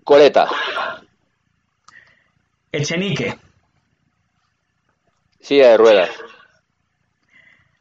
Coleta. 0.04 0.50
Echenique. 2.72 3.38
Silla 5.40 5.70
de 5.70 5.78
ruedas. 5.78 6.10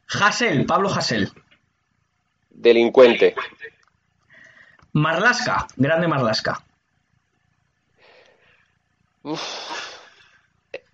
Hassel, 0.07 0.65
Pablo 0.65 0.89
Hassel. 0.89 1.31
Delincuente. 2.49 3.35
Marlasca, 4.93 5.67
grande 5.75 6.07
Marlasca. 6.07 6.63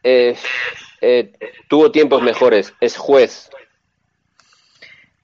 Eh, 0.04 0.38
tuvo 1.70 1.92
tiempos 1.92 2.22
mejores, 2.22 2.74
es 2.82 2.98
juez. 2.98 3.50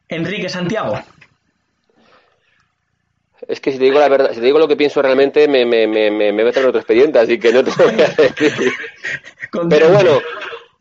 Enrique 0.08 0.50
Santiago. 0.50 1.02
Es 3.52 3.60
que 3.60 3.74
si 3.74 3.78
te 3.78 3.84
digo 3.84 4.00
la 4.00 4.08
verdad, 4.08 4.30
si 4.30 4.40
te 4.40 4.46
digo 4.46 4.60
lo 4.60 4.68
que 4.70 4.78
pienso 4.78 5.02
realmente, 5.02 5.46
me, 5.50 5.66
me, 5.66 5.86
me, 5.86 6.10
me 6.10 6.32
meten 6.32 6.64
en 6.64 6.70
otro 6.70 6.80
expediente, 6.80 7.20
así 7.20 7.38
que 7.38 7.52
no 7.52 7.62
te 7.66 7.72
voy 7.72 8.02
a 8.02 8.08
decir. 8.08 8.72
Pero 9.70 9.90
bueno, 9.90 10.22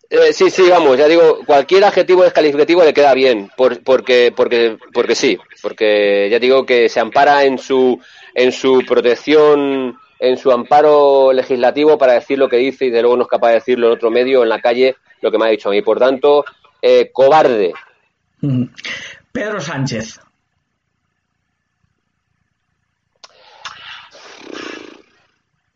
eh, 0.09 0.33
sí, 0.33 0.51
sí, 0.51 0.71
vamos, 0.71 0.97
ya 0.97 1.09
digo, 1.09 1.41
cualquier 1.45 1.83
adjetivo 1.83 2.23
descalificativo 2.23 2.85
le 2.85 2.95
queda 2.95 3.13
bien, 3.13 3.51
porque, 3.57 4.33
porque, 4.37 4.79
porque 4.93 5.15
sí, 5.17 5.37
porque 5.61 6.29
ya 6.31 6.39
digo 6.39 6.65
que 6.65 6.89
se 6.89 7.01
ampara 7.01 7.43
en 7.43 7.59
su, 7.59 8.01
en 8.37 8.53
su 8.53 8.85
protección, 8.87 9.99
en 10.21 10.37
su 10.37 10.53
amparo 10.53 11.33
legislativo 11.33 11.99
para 11.99 12.13
decir 12.13 12.39
lo 12.39 12.49
que 12.49 12.59
dice 12.59 12.85
y 12.85 12.91
de 12.91 13.03
luego 13.03 13.17
no 13.17 13.23
es 13.25 13.29
capaz 13.29 13.49
de 13.49 13.55
decirlo 13.55 13.89
en 13.89 13.95
otro 13.95 14.13
medio, 14.13 14.45
en 14.45 14.49
la 14.49 14.61
calle, 14.61 14.95
lo 15.23 15.33
que 15.33 15.39
me 15.39 15.47
ha 15.47 15.51
dicho 15.51 15.71
a 15.71 15.73
mí. 15.73 15.83
Por 15.83 15.99
tanto, 15.99 16.45
eh, 16.81 17.11
cobarde. 17.13 17.73
Pedro 19.33 19.61
Sánchez. 19.61 20.21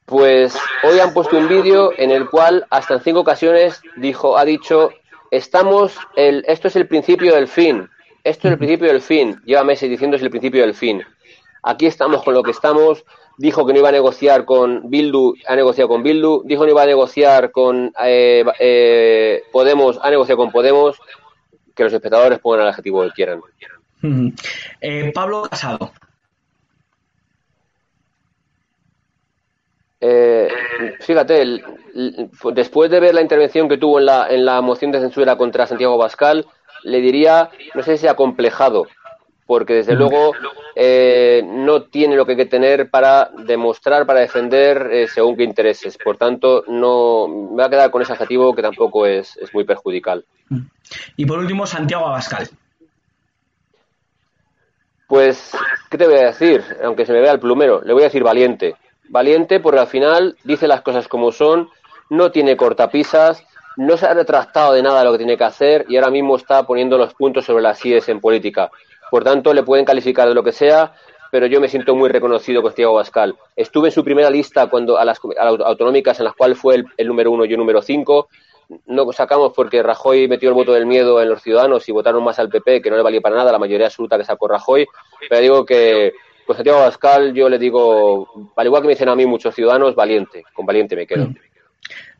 Pues 0.06 0.56
hoy 0.82 0.98
han 0.98 1.14
puesto 1.14 1.38
un 1.38 1.48
vídeo 1.48 1.92
en 1.96 2.10
el 2.10 2.28
cual 2.28 2.66
hasta 2.70 2.94
en 2.94 3.00
cinco 3.00 3.20
ocasiones 3.20 3.80
dijo, 3.96 4.36
ha 4.36 4.44
dicho, 4.44 4.90
estamos, 5.30 5.96
el, 6.14 6.44
esto 6.46 6.68
es 6.68 6.76
el 6.76 6.86
principio 6.86 7.34
del 7.34 7.48
fin, 7.48 7.88
esto 8.22 8.48
es 8.48 8.52
el 8.52 8.58
principio 8.58 8.88
del 8.88 9.00
fin, 9.00 9.40
lleva 9.44 9.64
meses 9.64 9.88
diciendo 9.88 10.16
es 10.16 10.22
el 10.22 10.30
principio 10.30 10.62
del 10.62 10.74
fin. 10.74 11.02
Aquí 11.62 11.86
estamos 11.86 12.22
con 12.22 12.34
lo 12.34 12.42
que 12.42 12.50
estamos, 12.50 13.04
dijo 13.38 13.64
que 13.64 13.72
no 13.72 13.78
iba 13.78 13.88
a 13.88 13.92
negociar 13.92 14.44
con 14.44 14.90
Bildu, 14.90 15.34
ha 15.48 15.56
negociado 15.56 15.88
con 15.88 16.02
Bildu, 16.02 16.42
dijo 16.44 16.62
que 16.62 16.66
no 16.66 16.72
iba 16.72 16.82
a 16.82 16.86
negociar 16.86 17.50
con 17.50 17.92
eh, 18.04 18.44
eh, 18.58 19.42
Podemos, 19.50 19.98
ha 20.02 20.10
negociado 20.10 20.36
con 20.36 20.52
Podemos, 20.52 20.98
que 21.74 21.84
los 21.84 21.92
espectadores 21.92 22.38
pongan 22.38 22.62
el 22.62 22.68
adjetivo 22.68 23.02
que 23.02 23.10
quieran. 23.10 23.40
Eh, 24.80 25.12
Pablo 25.14 25.42
Casado. 25.50 25.92
Eh, 30.06 30.48
fíjate, 31.00 31.62
después 32.52 32.90
de 32.90 33.00
ver 33.00 33.14
la 33.14 33.22
intervención 33.22 33.70
que 33.70 33.78
tuvo 33.78 33.98
en 33.98 34.04
la, 34.04 34.28
en 34.28 34.44
la 34.44 34.60
moción 34.60 34.92
de 34.92 35.00
censura 35.00 35.36
contra 35.36 35.66
Santiago 35.66 35.96
Bascal, 35.96 36.44
le 36.82 37.00
diría, 37.00 37.48
no 37.74 37.82
sé 37.82 37.96
si 37.96 38.06
acomplejado, 38.06 38.86
porque 39.46 39.72
desde 39.76 39.94
mm. 39.94 39.98
luego 39.98 40.32
eh, 40.76 41.42
no 41.46 41.84
tiene 41.84 42.16
lo 42.16 42.26
que 42.26 42.32
hay 42.32 42.36
que 42.36 42.44
tener 42.44 42.90
para 42.90 43.30
demostrar, 43.46 44.04
para 44.04 44.20
defender 44.20 44.90
eh, 44.92 45.08
según 45.08 45.38
qué 45.38 45.44
intereses. 45.44 45.96
Por 45.96 46.18
tanto, 46.18 46.64
no 46.68 47.26
me 47.26 47.62
va 47.62 47.66
a 47.68 47.70
quedar 47.70 47.90
con 47.90 48.02
ese 48.02 48.12
adjetivo 48.12 48.54
que 48.54 48.60
tampoco 48.60 49.06
es, 49.06 49.38
es 49.38 49.54
muy 49.54 49.64
perjudicial. 49.64 50.22
Mm. 50.50 50.66
Y 51.16 51.24
por 51.24 51.38
último, 51.38 51.66
Santiago 51.66 52.08
Abascal. 52.08 52.50
Pues, 55.08 55.56
¿qué 55.88 55.96
te 55.96 56.06
voy 56.06 56.18
a 56.18 56.26
decir? 56.26 56.62
Aunque 56.84 57.06
se 57.06 57.12
me 57.14 57.22
vea 57.22 57.32
el 57.32 57.40
plumero, 57.40 57.80
le 57.82 57.94
voy 57.94 58.02
a 58.02 58.06
decir 58.06 58.22
valiente 58.22 58.74
valiente 59.08 59.60
porque 59.60 59.80
al 59.80 59.86
final 59.86 60.36
dice 60.44 60.68
las 60.68 60.82
cosas 60.82 61.08
como 61.08 61.32
son, 61.32 61.70
no 62.10 62.30
tiene 62.30 62.56
cortapisas, 62.56 63.44
no 63.76 63.96
se 63.96 64.06
ha 64.06 64.14
retractado 64.14 64.72
de 64.72 64.82
nada 64.82 65.04
lo 65.04 65.12
que 65.12 65.18
tiene 65.18 65.36
que 65.36 65.44
hacer 65.44 65.86
y 65.88 65.96
ahora 65.96 66.10
mismo 66.10 66.36
está 66.36 66.66
poniendo 66.66 66.96
los 66.96 67.14
puntos 67.14 67.44
sobre 67.44 67.62
las 67.62 67.84
IES 67.84 68.08
en 68.08 68.20
política. 68.20 68.70
Por 69.10 69.24
tanto, 69.24 69.52
le 69.52 69.62
pueden 69.62 69.84
calificar 69.84 70.28
de 70.28 70.34
lo 70.34 70.42
que 70.42 70.52
sea, 70.52 70.94
pero 71.30 71.46
yo 71.46 71.60
me 71.60 71.68
siento 71.68 71.94
muy 71.94 72.08
reconocido 72.08 72.62
con 72.62 72.70
Santiago 72.70 72.94
Bascal. 72.94 73.34
Estuve 73.56 73.88
en 73.88 73.92
su 73.92 74.04
primera 74.04 74.30
lista 74.30 74.68
cuando 74.68 74.98
a 74.98 75.04
las, 75.04 75.20
autonómicas 75.64 76.18
en 76.20 76.24
las 76.24 76.34
cuales 76.34 76.58
fue 76.58 76.76
el, 76.76 76.86
el 76.96 77.08
número 77.08 77.30
uno 77.30 77.44
y 77.44 77.52
el 77.52 77.58
número 77.58 77.82
cinco. 77.82 78.28
No 78.86 79.12
sacamos 79.12 79.52
porque 79.54 79.82
Rajoy 79.82 80.26
metió 80.28 80.48
el 80.48 80.54
voto 80.54 80.72
del 80.72 80.86
miedo 80.86 81.20
en 81.20 81.28
los 81.28 81.42
ciudadanos 81.42 81.88
y 81.88 81.92
votaron 81.92 82.24
más 82.24 82.38
al 82.38 82.48
PP, 82.48 82.80
que 82.80 82.90
no 82.90 82.96
le 82.96 83.02
valía 83.02 83.20
para 83.20 83.36
nada 83.36 83.52
la 83.52 83.58
mayoría 83.58 83.86
absoluta 83.86 84.16
que 84.16 84.24
sacó 84.24 84.48
Rajoy. 84.48 84.86
Pero 85.28 85.40
digo 85.40 85.66
que 85.66 86.14
pues 86.46 86.56
Santiago 86.56 86.80
Abascal 86.80 87.32
yo 87.34 87.48
le 87.48 87.58
digo, 87.58 88.52
al 88.56 88.66
igual 88.66 88.82
que 88.82 88.88
me 88.88 88.94
dicen 88.94 89.08
a 89.08 89.16
mí 89.16 89.26
muchos 89.26 89.54
ciudadanos, 89.54 89.94
valiente, 89.94 90.44
con 90.52 90.66
valiente 90.66 90.96
me 90.96 91.06
quedo. 91.06 91.28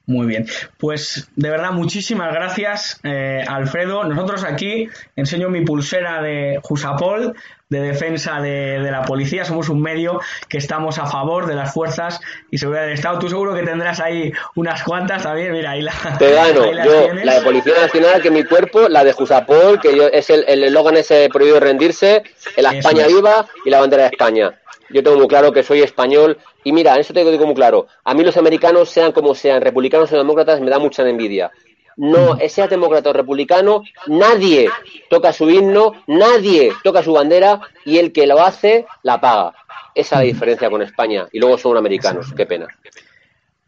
Muy 0.06 0.26
bien, 0.26 0.46
pues 0.76 1.30
de 1.34 1.48
verdad 1.48 1.72
muchísimas 1.72 2.30
gracias 2.30 3.00
eh, 3.04 3.42
Alfredo. 3.48 4.04
Nosotros 4.04 4.44
aquí 4.44 4.90
enseño 5.16 5.48
mi 5.48 5.64
pulsera 5.64 6.20
de 6.20 6.60
Jusapol, 6.62 7.34
de 7.70 7.80
defensa 7.80 8.38
de, 8.42 8.80
la 8.80 9.02
policía. 9.04 9.46
Somos 9.46 9.70
un 9.70 9.80
medio 9.80 10.20
que 10.46 10.58
estamos 10.58 10.98
a 10.98 11.06
favor 11.06 11.46
de 11.46 11.54
las 11.54 11.72
fuerzas 11.72 12.20
y 12.50 12.58
seguridad 12.58 12.82
del 12.82 12.92
Estado. 12.92 13.18
Tú 13.18 13.30
seguro 13.30 13.54
que 13.54 13.62
tendrás 13.62 13.98
ahí 14.00 14.30
unas 14.56 14.82
cuantas 14.82 15.22
también. 15.22 15.52
Mira, 15.52 15.70
ahí 15.70 15.80
la. 15.80 15.94
Te 16.18 16.32
gano. 16.32 16.66
yo, 16.66 17.14
la 17.14 17.36
de 17.36 17.40
Policía 17.40 17.74
Nacional, 17.80 18.20
que 18.20 18.30
mi 18.30 18.44
cuerpo, 18.44 18.90
la 18.90 19.04
de 19.04 19.12
Jusapol, 19.14 19.80
que 19.80 19.96
yo, 19.96 20.08
es 20.08 20.28
el 20.28 20.64
eslogan 20.64 20.98
ese 20.98 21.30
prohibido 21.32 21.60
rendirse, 21.60 22.24
la 22.58 22.72
España 22.72 23.06
viva 23.06 23.46
y 23.64 23.70
la 23.70 23.80
bandera 23.80 24.02
de 24.02 24.08
España 24.10 24.52
yo 24.94 25.02
tengo 25.02 25.18
muy 25.18 25.26
claro 25.26 25.52
que 25.52 25.64
soy 25.64 25.82
español. 25.82 26.38
Y 26.62 26.72
mira, 26.72 26.96
eso 26.96 27.12
te 27.12 27.24
digo 27.24 27.44
muy 27.44 27.54
claro, 27.54 27.88
a 28.04 28.14
mí 28.14 28.22
los 28.22 28.36
americanos, 28.36 28.88
sean 28.88 29.12
como 29.12 29.34
sean, 29.34 29.60
republicanos 29.60 30.10
o 30.12 30.16
demócratas, 30.16 30.60
me 30.60 30.70
da 30.70 30.78
mucha 30.78 31.06
envidia. 31.06 31.50
No, 31.96 32.38
sea 32.48 32.66
demócrata 32.66 33.10
o 33.10 33.12
republicano, 33.12 33.82
nadie 34.06 34.68
toca 35.10 35.32
su 35.32 35.50
himno, 35.50 35.92
nadie 36.06 36.72
toca 36.82 37.02
su 37.02 37.12
bandera 37.12 37.60
y 37.84 37.98
el 37.98 38.12
que 38.12 38.26
lo 38.26 38.40
hace 38.40 38.86
la 39.02 39.20
paga. 39.20 39.52
Esa 39.94 40.16
es 40.16 40.20
la 40.20 40.26
diferencia 40.26 40.70
con 40.70 40.82
España 40.82 41.28
y 41.30 41.38
luego 41.38 41.58
son 41.58 41.76
americanos, 41.76 42.32
qué 42.36 42.46
pena 42.46 42.66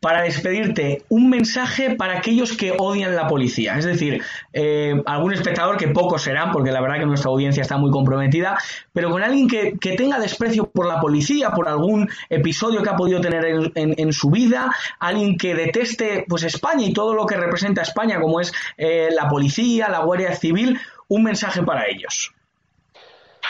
para 0.01 0.23
despedirte, 0.23 1.03
un 1.09 1.31
mensaje 1.31 1.97
para 1.97 2.19
aquellos 2.19 2.57
que 2.57 2.75
odian 2.79 3.17
la 3.17 3.27
policía. 3.27 3.79
Es 3.79 3.85
decir, 3.85 4.23
eh, 4.53 4.95
algún 5.07 5.33
espectador, 5.33 5.77
que 5.77 5.89
pocos 5.89 6.23
serán, 6.23 6.53
porque 6.53 6.71
la 6.71 6.81
verdad 6.81 6.99
que 6.99 7.07
nuestra 7.07 7.31
audiencia 7.31 7.63
está 7.63 7.77
muy 7.79 7.91
comprometida, 7.91 8.59
pero 8.93 9.11
con 9.11 9.23
alguien 9.23 9.49
que, 9.49 9.97
tenga 9.97 10.19
desprecio 10.19 10.67
por 10.67 10.87
la 10.87 11.01
policía, 11.01 11.51
por 11.51 11.69
algún 11.69 12.09
episodio 12.29 12.83
que 12.83 12.91
ha 12.91 12.97
podido 12.97 13.21
tener 13.21 13.73
en, 13.75 14.13
su 14.13 14.31
vida, 14.31 14.71
alguien 14.99 15.39
que 15.39 15.55
deteste 15.55 16.25
pues 16.29 16.43
España 16.43 16.85
y 16.85 16.93
todo 16.93 17.15
lo 17.15 17.25
que 17.25 17.37
representa 17.37 17.83
España, 17.83 18.21
como 18.21 18.41
es 18.41 18.53
eh, 18.77 19.09
la 19.11 19.29
policía, 19.29 19.89
la 19.89 20.01
Guardia 20.01 20.35
Civil, 20.37 20.79
un 21.09 21.23
mensaje 21.23 21.63
para 21.63 21.89
ellos. 21.89 22.33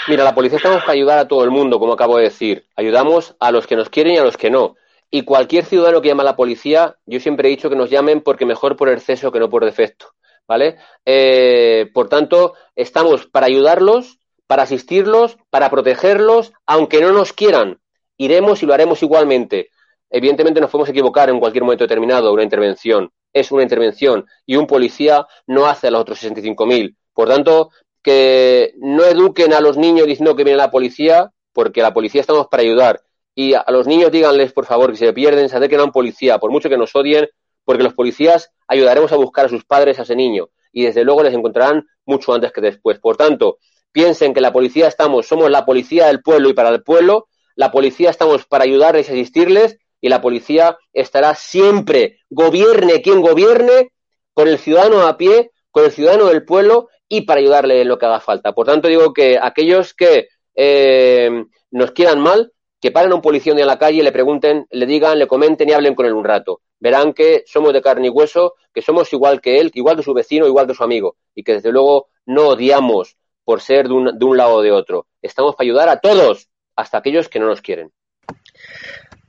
Mira, 0.09 0.23
la 0.23 0.35
policía 0.35 0.59
estamos 0.59 0.83
para 0.83 0.93
ayudar 0.93 1.19
a 1.19 1.27
todo 1.27 1.43
el 1.43 1.51
mundo, 1.51 1.81
como 1.81 1.95
acabo 1.95 2.19
de 2.19 2.25
decir. 2.25 2.65
Ayudamos 2.77 3.35
a 3.41 3.51
los 3.51 3.67
que 3.67 3.75
nos 3.75 3.91
quieren 3.91 4.15
y 4.15 4.19
a 4.19 4.25
los 4.25 4.37
que 4.37 4.51
no 4.51 4.77
y 5.17 5.23
cualquier 5.23 5.65
ciudadano 5.65 6.03
que 6.03 6.09
llama 6.09 6.25
a 6.25 6.27
la 6.27 6.37
policía, 6.37 6.99
yo 7.07 7.21
siempre 7.21 7.49
he 7.49 7.51
dicho 7.51 7.71
que 7.71 7.75
nos 7.75 7.89
llamen 7.89 8.21
porque 8.21 8.45
mejor 8.45 8.77
por 8.77 8.91
exceso 8.91 9.33
que 9.33 9.39
no 9.39 9.49
por 9.49 9.65
defecto. 9.65 10.09
¿Vale? 10.47 10.77
Eh, 11.07 11.89
por 11.95 12.11
tanto, 12.11 12.53
estamos 12.75 13.27
para 13.27 13.47
ayudarlos, 13.47 14.19
para 14.47 14.65
asistirlos, 14.65 15.39
para 15.49 15.71
protegerlos, 15.71 16.53
aunque 16.67 17.01
no 17.01 17.13
nos 17.13 17.33
quieran. 17.33 17.81
Iremos 18.19 18.63
y 18.63 18.67
lo 18.67 18.75
haremos 18.75 19.03
igualmente. 19.03 19.71
Evidentemente 20.11 20.61
nos 20.61 20.69
podemos 20.69 20.91
equivocar 20.91 21.31
en 21.31 21.41
cualquier 21.41 21.65
momento 21.65 21.85
determinado 21.85 22.31
una 22.31 22.43
intervención. 22.43 23.11
Es 23.33 23.51
una 23.51 23.63
intervención 23.63 24.27
y 24.45 24.57
un 24.57 24.67
policía 24.67 25.27
no 25.47 25.65
hace 25.65 25.87
a 25.87 25.93
los 25.93 26.03
otros 26.03 26.23
65.000. 26.23 26.95
Por 27.15 27.29
tanto, 27.29 27.71
que 28.03 28.75
no 28.77 29.03
eduquen 29.03 29.55
a 29.55 29.63
los 29.63 29.79
niños 29.79 30.07
diciendo 30.07 30.37
que 30.37 30.45
viene 30.45 30.59
la 30.59 30.71
policía, 30.71 31.33
porque 31.55 31.81
la 31.81 31.95
policía 31.95 32.21
estamos 32.21 32.49
para 32.49 32.63
ayudar 32.63 33.01
y 33.39 33.53
a 33.53 33.65
los 33.69 33.87
niños 33.87 34.11
díganles, 34.11 34.55
por 34.55 34.65
favor, 34.65 34.91
que 34.91 34.97
se 34.97 35.13
pierden, 35.13 35.51
se 35.51 35.57
acerquen 35.57 35.81
a 35.81 35.85
un 35.85 35.93
policía, 35.93 36.39
por 36.39 36.51
mucho 36.51 36.71
que 36.71 36.79
nos 36.79 36.97
odien, 36.97 37.29
porque 37.67 37.83
los 37.83 37.93
policías 37.93 38.51
ayudaremos 38.67 39.13
a 39.13 39.17
buscar 39.17 39.45
a 39.45 39.49
sus 39.51 39.67
padres 39.67 39.99
a 39.99 40.03
ese 40.03 40.17
niño 40.17 40.49
y 40.73 40.85
desde 40.85 41.05
luego 41.05 41.23
les 41.23 41.35
encontrarán 41.35 41.87
mucho 42.07 42.33
antes 42.33 42.51
que 42.51 42.63
después. 42.63 42.99
Por 42.99 43.19
tanto, 43.19 43.59
piensen 43.93 44.33
que 44.33 44.41
la 44.41 44.55
policía 44.55 44.89
estamos, 44.89 45.27
somos 45.27 45.51
la 45.51 45.67
policía 45.67 46.07
del 46.07 46.23
pueblo 46.23 46.49
y 46.49 46.55
para 46.55 46.71
el 46.71 46.83
pueblo, 46.83 47.29
la 47.57 47.71
policía 47.71 48.09
estamos 48.09 48.47
para 48.47 48.65
ayudarles 48.65 49.11
y 49.11 49.13
asistirles 49.13 49.79
y 50.01 50.09
la 50.09 50.23
policía 50.23 50.79
estará 50.95 51.35
siempre, 51.35 52.21
gobierne 52.31 53.03
quien 53.03 53.21
gobierne, 53.21 53.93
con 54.33 54.49
el 54.49 54.59
ciudadano 54.59 55.07
a 55.07 55.19
pie, 55.19 55.51
con 55.71 55.85
el 55.85 55.93
ciudadano 55.93 56.27
del 56.27 56.45
pueblo 56.45 56.89
y 57.07 57.23
para 57.23 57.41
ayudarle 57.41 57.83
en 57.83 57.89
lo 57.89 57.99
que 57.99 58.07
haga 58.07 58.21
falta. 58.21 58.53
Por 58.53 58.65
tanto, 58.65 58.89
digo 58.89 59.13
que 59.13 59.39
aquellos 59.41 59.93
que 59.93 60.29
eh, 60.55 61.45
nos 61.71 61.91
quieran 61.93 62.21
mal, 62.21 62.53
que 62.81 62.91
paren 62.91 63.13
a 63.13 63.15
un 63.15 63.23
policía 63.23 63.53
en 63.53 63.67
la 63.67 63.79
calle, 63.79 64.03
le 64.03 64.13
pregunten, 64.13 64.67
le 64.71 64.87
digan, 64.87 65.19
le 65.19 65.27
comenten 65.27 65.69
y 65.69 65.73
hablen 65.73 65.95
con 65.95 66.07
él 66.07 66.13
un 66.13 66.25
rato. 66.25 66.61
Verán 66.79 67.13
que 67.13 67.43
somos 67.47 67.73
de 67.73 67.81
carne 67.81 68.09
y 68.09 68.11
hueso, 68.11 68.55
que 68.73 68.83
somos 68.83 69.13
igual 69.13 69.41
que 69.41 69.59
él, 69.59 69.71
igual 69.75 69.97
que 69.97 70.03
su 70.03 70.13
vecino, 70.13 70.47
igual 70.47 70.67
que 70.67 70.75
su 70.75 70.85
amigo, 70.85 71.17
y 71.35 71.43
que 71.43 71.55
desde 71.55 71.73
luego 71.73 72.09
no 72.27 72.49
odiamos 72.49 73.17
por 73.45 73.61
ser 73.61 73.89
de 73.89 73.95
un, 73.95 74.19
de 74.19 74.25
un 74.25 74.37
lado 74.37 74.57
o 74.57 74.63
de 74.63 74.73
otro. 74.73 75.07
Estamos 75.23 75.55
para 75.55 75.67
ayudar 75.67 75.89
a 75.89 76.01
todos, 76.01 76.49
hasta 76.75 76.99
aquellos 76.99 77.29
que 77.29 77.39
no 77.39 77.47
nos 77.47 77.63
quieren. 77.63 77.93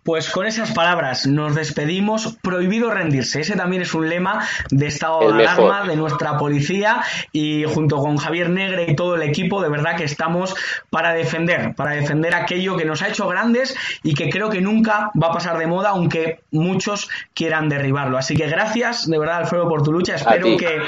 Pues 0.07 0.29
con 0.29 0.45
esas 0.45 0.71
palabras 0.71 1.27
nos 1.27 1.53
despedimos. 1.53 2.37
Prohibido 2.41 2.89
rendirse. 2.91 3.41
Ese 3.41 3.57
también 3.57 3.81
es 3.81 3.93
un 3.93 4.07
lema 4.07 4.47
de 4.71 4.87
estado 4.87 5.33
de 5.33 5.45
alarma 5.45 5.83
de 5.85 5.97
nuestra 5.97 6.37
policía 6.37 7.03
y 7.33 7.65
junto 7.65 7.97
con 7.97 8.15
Javier 8.15 8.49
Negre 8.49 8.85
y 8.87 8.95
todo 8.95 9.15
el 9.15 9.23
equipo, 9.23 9.61
de 9.61 9.67
verdad 9.67 9.97
que 9.97 10.05
estamos 10.05 10.55
para 10.89 11.11
defender, 11.11 11.75
para 11.75 11.91
defender 11.91 12.35
aquello 12.35 12.77
que 12.77 12.85
nos 12.85 13.01
ha 13.01 13.09
hecho 13.09 13.27
grandes 13.27 13.75
y 14.01 14.13
que 14.13 14.29
creo 14.29 14.49
que 14.49 14.61
nunca 14.61 15.11
va 15.21 15.27
a 15.27 15.33
pasar 15.33 15.57
de 15.57 15.67
moda, 15.67 15.89
aunque 15.89 16.39
muchos 16.51 17.09
quieran 17.33 17.67
derribarlo. 17.67 18.17
Así 18.17 18.33
que 18.33 18.47
gracias, 18.47 19.09
de 19.09 19.19
verdad, 19.19 19.39
Alfredo, 19.39 19.67
por 19.67 19.83
tu 19.83 19.91
lucha. 19.91 20.15
Espero 20.15 20.55
que, 20.55 20.83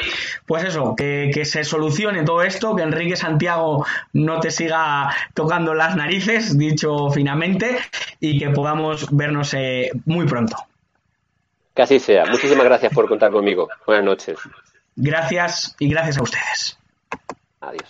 pues 0.46 0.64
eso, 0.64 0.96
que, 0.96 1.30
que 1.34 1.44
se 1.44 1.66
solucione 1.66 2.24
todo 2.24 2.42
esto, 2.42 2.74
que 2.74 2.84
Enrique 2.84 3.18
Santiago 3.18 3.86
no 4.14 4.40
te 4.40 4.50
siga 4.50 5.14
tocando 5.34 5.74
las 5.74 5.98
narices, 5.98 6.58
dicho 6.58 7.10
finamente, 7.10 7.80
y 8.22 8.40
que 8.40 8.52
podamos 8.52 9.09
vernos 9.12 9.54
eh, 9.54 9.92
muy 10.06 10.26
pronto. 10.26 10.56
Que 11.74 11.82
así 11.84 12.00
sea. 12.00 12.26
Muchísimas 12.26 12.66
gracias 12.66 12.94
por 12.94 13.08
contar 13.08 13.32
conmigo. 13.32 13.70
Buenas 13.86 14.06
noches. 14.06 14.38
Gracias 14.96 15.76
y 15.80 15.90
gracias 15.90 16.18
a 16.18 16.24
ustedes. 16.24 16.78
Adiós. 17.62 17.90